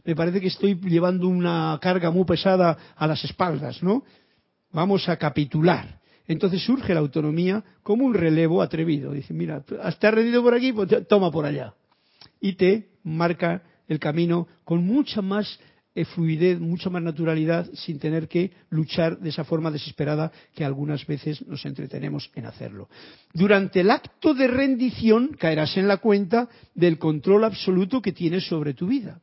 [0.04, 4.02] me parece que estoy llevando una carga muy pesada a las espaldas, ¿no?
[4.72, 6.01] vamos a capitular.
[6.33, 9.12] Entonces surge la autonomía como un relevo atrevido.
[9.12, 11.74] Dice, mira, has rendido por aquí, pues toma por allá.
[12.41, 15.59] Y te marca el camino con mucha más
[15.95, 21.07] eh, fluidez, mucha más naturalidad, sin tener que luchar de esa forma desesperada que algunas
[21.07, 22.89] veces nos entretenemos en hacerlo.
[23.35, 28.72] Durante el acto de rendición caerás en la cuenta del control absoluto que tienes sobre
[28.72, 29.20] tu vida.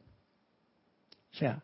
[1.33, 1.63] O sea,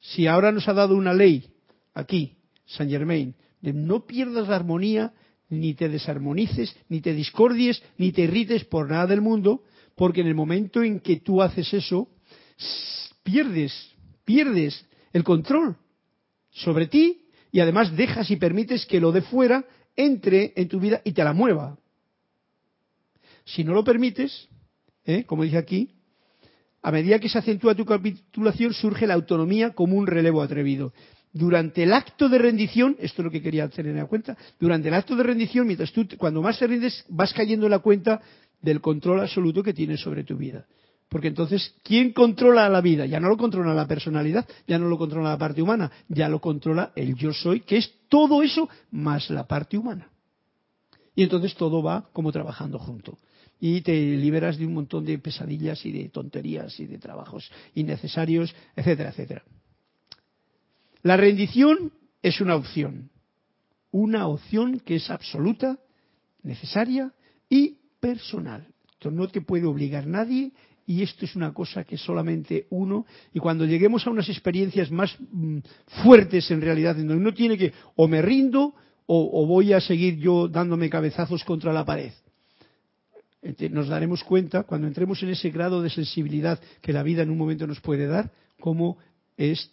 [0.00, 1.46] si ahora nos ha dado una ley
[1.92, 5.12] aquí Saint Germain, de no pierdas la armonía,
[5.48, 9.64] ni te desarmonices, ni te discordies, ni te irrites por nada del mundo,
[9.96, 12.08] porque en el momento en que tú haces eso,
[13.22, 13.72] pierdes,
[14.24, 15.76] pierdes el control
[16.50, 19.64] sobre ti y además dejas y permites que lo de fuera
[19.96, 21.78] entre en tu vida y te la mueva.
[23.44, 24.48] Si no lo permites,
[25.04, 25.24] ¿eh?
[25.24, 25.96] como dice aquí,
[26.82, 30.92] a medida que se acentúa tu capitulación surge la autonomía como un relevo atrevido
[31.32, 34.94] durante el acto de rendición, esto es lo que quería tener en cuenta, durante el
[34.94, 38.20] acto de rendición, mientras tú, cuando más te rindes, vas cayendo en la cuenta
[38.60, 40.66] del control absoluto que tienes sobre tu vida.
[41.08, 43.04] Porque entonces, ¿quién controla la vida?
[43.04, 46.40] Ya no lo controla la personalidad, ya no lo controla la parte humana, ya lo
[46.40, 50.08] controla el yo soy, que es todo eso más la parte humana.
[51.16, 53.18] Y entonces todo va como trabajando junto.
[53.58, 58.54] Y te liberas de un montón de pesadillas y de tonterías y de trabajos innecesarios,
[58.76, 59.42] etcétera, etcétera.
[61.02, 61.92] La rendición
[62.22, 63.10] es una opción,
[63.90, 65.78] una opción que es absoluta,
[66.42, 67.12] necesaria
[67.48, 68.66] y personal.
[68.92, 70.52] Esto no te puede obligar nadie
[70.86, 75.16] y esto es una cosa que solamente uno, y cuando lleguemos a unas experiencias más
[75.18, 75.58] mm,
[76.02, 78.74] fuertes en realidad, en donde uno tiene que o me rindo
[79.06, 82.12] o, o voy a seguir yo dándome cabezazos contra la pared.
[83.70, 87.38] Nos daremos cuenta, cuando entremos en ese grado de sensibilidad que la vida en un
[87.38, 88.98] momento nos puede dar, cómo
[89.38, 89.70] es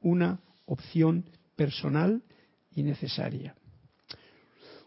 [0.00, 1.24] una opción
[1.56, 2.22] personal
[2.74, 3.54] y necesaria.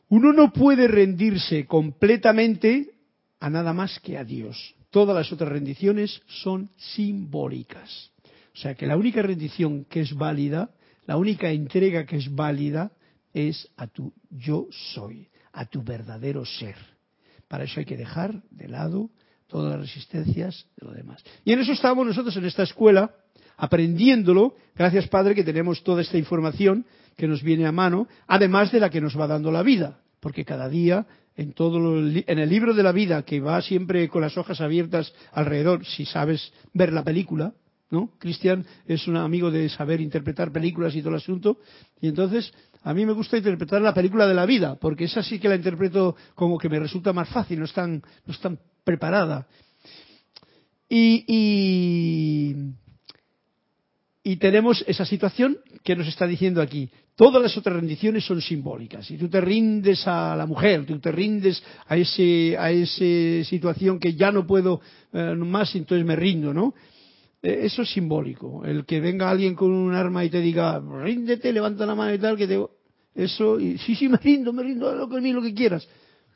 [0.10, 2.92] Uno no puede rendirse completamente
[3.40, 4.76] a nada más que a Dios.
[4.90, 8.12] Todas las otras rendiciones son simbólicas.
[8.54, 10.72] O sea que la única rendición que es válida,
[11.06, 12.92] la única entrega que es válida,
[13.34, 16.76] es a tu yo soy, a tu verdadero ser.
[17.48, 19.10] Para eso hay que dejar de lado
[19.48, 21.24] todas las resistencias de lo demás.
[21.46, 23.14] Y en eso estamos nosotros en esta escuela,
[23.60, 24.55] aprendiéndolo.
[24.76, 26.86] Gracias, Padre, que tenemos toda esta información
[27.16, 30.45] que nos viene a mano, además de la que nos va dando la vida, porque
[30.45, 31.05] cada día
[31.36, 35.14] en todo en el libro de la vida que va siempre con las hojas abiertas
[35.32, 37.53] alrededor, si sabes ver la película,
[37.91, 38.12] ¿no?
[38.20, 41.60] Cristian es un amigo de saber interpretar películas y todo el asunto,
[42.01, 42.51] y entonces
[42.84, 45.55] a mí me gusta interpretar la película de la vida, porque esa sí que la
[45.55, 48.39] interpreto como que me resulta más fácil, no es tan, no es
[48.84, 49.47] preparada.
[50.89, 52.55] Y,
[54.30, 56.88] y tenemos esa situación que nos está diciendo aquí.
[57.16, 59.10] Todas las otras rendiciones son simbólicas.
[59.10, 64.00] Y tú te rindes a la mujer, tú te rindes a ese, a esa situación
[64.00, 64.82] que ya no puedo
[65.14, 66.76] eh, más, entonces me rindo, ¿no?
[67.42, 68.64] Eh, eso es simbólico.
[68.64, 72.20] El que venga alguien con un arma y te diga, ríndete, levanta la mano y
[72.20, 72.64] tal, que te...
[73.16, 75.90] Eso, y sí, sí, me rindo, me rindo, lo que, lo que quieras.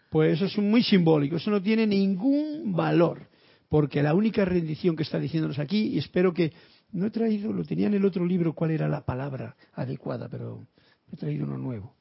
[0.10, 3.28] Pues eso es muy simbólico, eso no tiene ningún valor.
[3.70, 6.54] Porque la única rendición que está diciéndonos aquí, y espero que
[6.94, 10.66] no he traído, lo tenía en el otro libro cuál era la palabra adecuada, pero
[11.12, 11.96] he traído uno nuevo.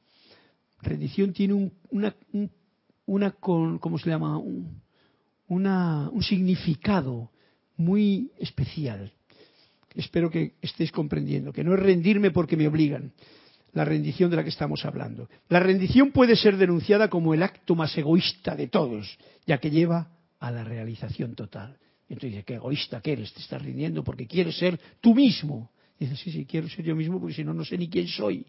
[0.82, 2.14] Rendición tiene un, una,
[3.06, 4.38] una con, ¿cómo se llama?
[4.38, 4.82] Un,
[5.48, 7.30] una, un significado
[7.76, 9.12] muy especial.
[9.94, 13.12] Espero que estéis comprendiendo, que no es rendirme porque me obligan,
[13.72, 15.28] la rendición de la que estamos hablando.
[15.48, 20.10] La rendición puede ser denunciada como el acto más egoísta de todos, ya que lleva
[20.38, 21.78] a la realización total.
[22.12, 25.70] Entonces dice, qué egoísta que eres, te estás rindiendo porque quieres ser tú mismo.
[25.98, 28.44] dice, sí, sí, quiero ser yo mismo porque si no, no sé ni quién soy.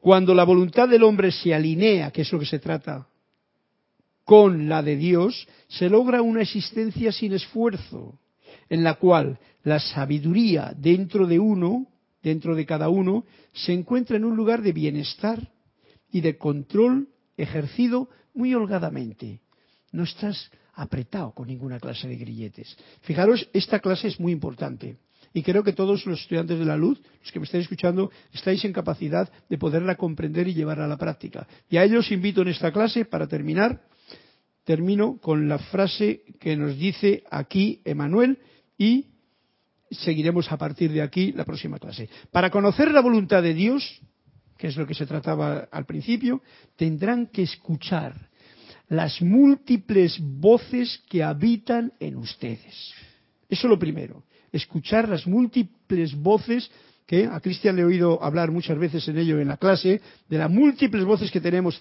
[0.00, 3.06] Cuando la voluntad del hombre se alinea, que es lo que se trata,
[4.24, 8.18] con la de Dios, se logra una existencia sin esfuerzo,
[8.68, 11.86] en la cual la sabiduría dentro de uno,
[12.24, 15.52] dentro de cada uno, se encuentra en un lugar de bienestar
[16.10, 19.43] y de control ejercido muy holgadamente,
[19.94, 22.76] no estás apretado con ninguna clase de grilletes.
[23.02, 24.96] Fijaros, esta clase es muy importante.
[25.32, 28.64] Y creo que todos los estudiantes de la luz, los que me estén escuchando, estáis
[28.64, 31.46] en capacidad de poderla comprender y llevarla a la práctica.
[31.70, 33.82] Y a ellos invito en esta clase, para terminar,
[34.64, 38.38] termino con la frase que nos dice aquí Emanuel
[38.76, 39.06] y
[39.90, 42.08] seguiremos a partir de aquí la próxima clase.
[42.32, 44.00] Para conocer la voluntad de Dios,
[44.58, 46.42] que es lo que se trataba al principio,
[46.76, 48.33] tendrán que escuchar
[48.88, 52.92] las múltiples voces que habitan en ustedes.
[53.48, 56.70] Eso es lo primero, escuchar las múltiples voces
[57.06, 60.38] que a Cristian le he oído hablar muchas veces en ello en la clase, de
[60.38, 61.78] las múltiples voces que tenemos.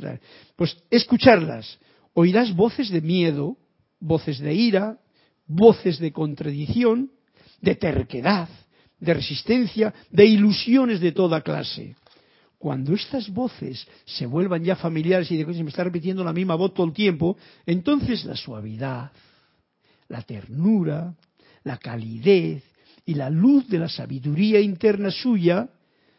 [0.55, 1.79] Pues escucharlas.
[2.13, 3.57] Oirás voces de miedo,
[3.99, 4.99] voces de ira,
[5.47, 7.11] voces de contradicción,
[7.61, 8.49] de terquedad,
[8.99, 11.95] de resistencia, de ilusiones de toda clase.
[12.63, 16.31] Cuando estas voces se vuelvan ya familiares y de que se me está repitiendo la
[16.31, 17.35] misma voz todo el tiempo,
[17.65, 19.11] entonces la suavidad,
[20.07, 21.13] la ternura,
[21.65, 22.63] la calidez
[23.05, 25.67] y la luz de la sabiduría interna suya,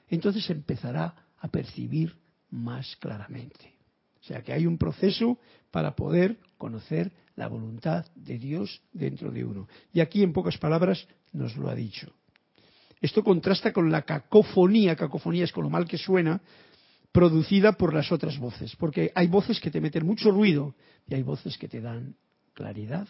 [0.07, 2.15] entonces empezará a percibir
[2.51, 3.73] más claramente.
[4.21, 5.39] O sea que hay un proceso
[5.71, 9.67] para poder conocer la voluntad de Dios dentro de uno.
[9.95, 12.13] Y aquí, en pocas palabras, nos lo ha dicho.
[13.05, 16.41] Esto contrasta con la cacofonía, cacofonía es con lo mal que suena,
[17.13, 20.75] producida por las otras voces, porque hay voces que te meten mucho ruido
[21.07, 22.17] y hay voces que te dan
[22.55, 23.07] claridad,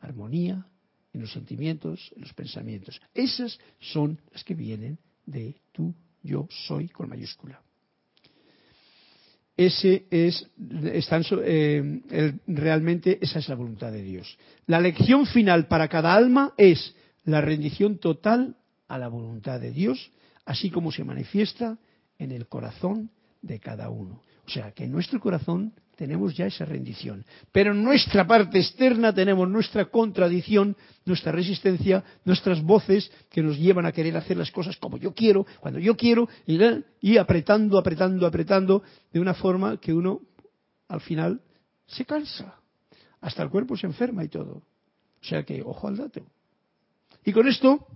[0.00, 0.66] armonía
[1.12, 2.98] en los sentimientos, en los pensamientos.
[3.12, 7.60] Esas son las que vienen de tú, yo soy con mayúscula.
[9.54, 14.38] Ese es, eh, realmente esa es la voluntad de Dios.
[14.66, 18.56] La lección final para cada alma es la rendición total
[18.88, 20.10] a la voluntad de Dios,
[20.44, 21.78] así como se manifiesta
[22.18, 23.10] en el corazón
[23.42, 24.22] de cada uno.
[24.46, 29.14] O sea, que en nuestro corazón tenemos ya esa rendición, pero en nuestra parte externa
[29.14, 34.76] tenemos nuestra contradicción, nuestra resistencia, nuestras voces que nos llevan a querer hacer las cosas
[34.76, 36.28] como yo quiero, cuando yo quiero,
[37.00, 40.20] y, apretando, apretando, apretando, de una forma que uno
[40.88, 41.40] al final
[41.86, 42.60] se cansa.
[43.20, 44.62] Hasta el cuerpo se enferma y todo.
[45.22, 46.20] O sea que, ojo al dato.
[47.24, 47.86] Y con esto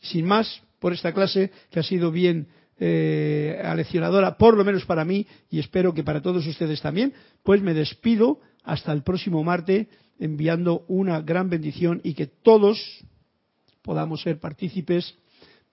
[0.00, 2.48] sin más, por esta clase que ha sido bien
[2.80, 7.60] eh, aleccionadora, por lo menos para mí, y espero que para todos ustedes también, pues
[7.60, 9.88] me despido hasta el próximo martes
[10.18, 12.78] enviando una gran bendición y que todos
[13.82, 15.14] podamos ser partícipes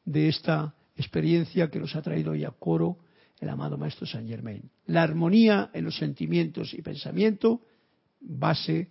[0.05, 2.97] de esta experiencia que nos ha traído hoy a coro
[3.39, 4.69] el amado Maestro Saint Germain.
[4.85, 7.61] La armonía en los sentimientos y pensamiento,
[8.21, 8.89] base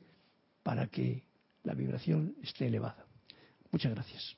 [0.63, 1.25] para que
[1.63, 3.07] la vibración esté elevada.
[3.71, 4.37] Muchas gracias.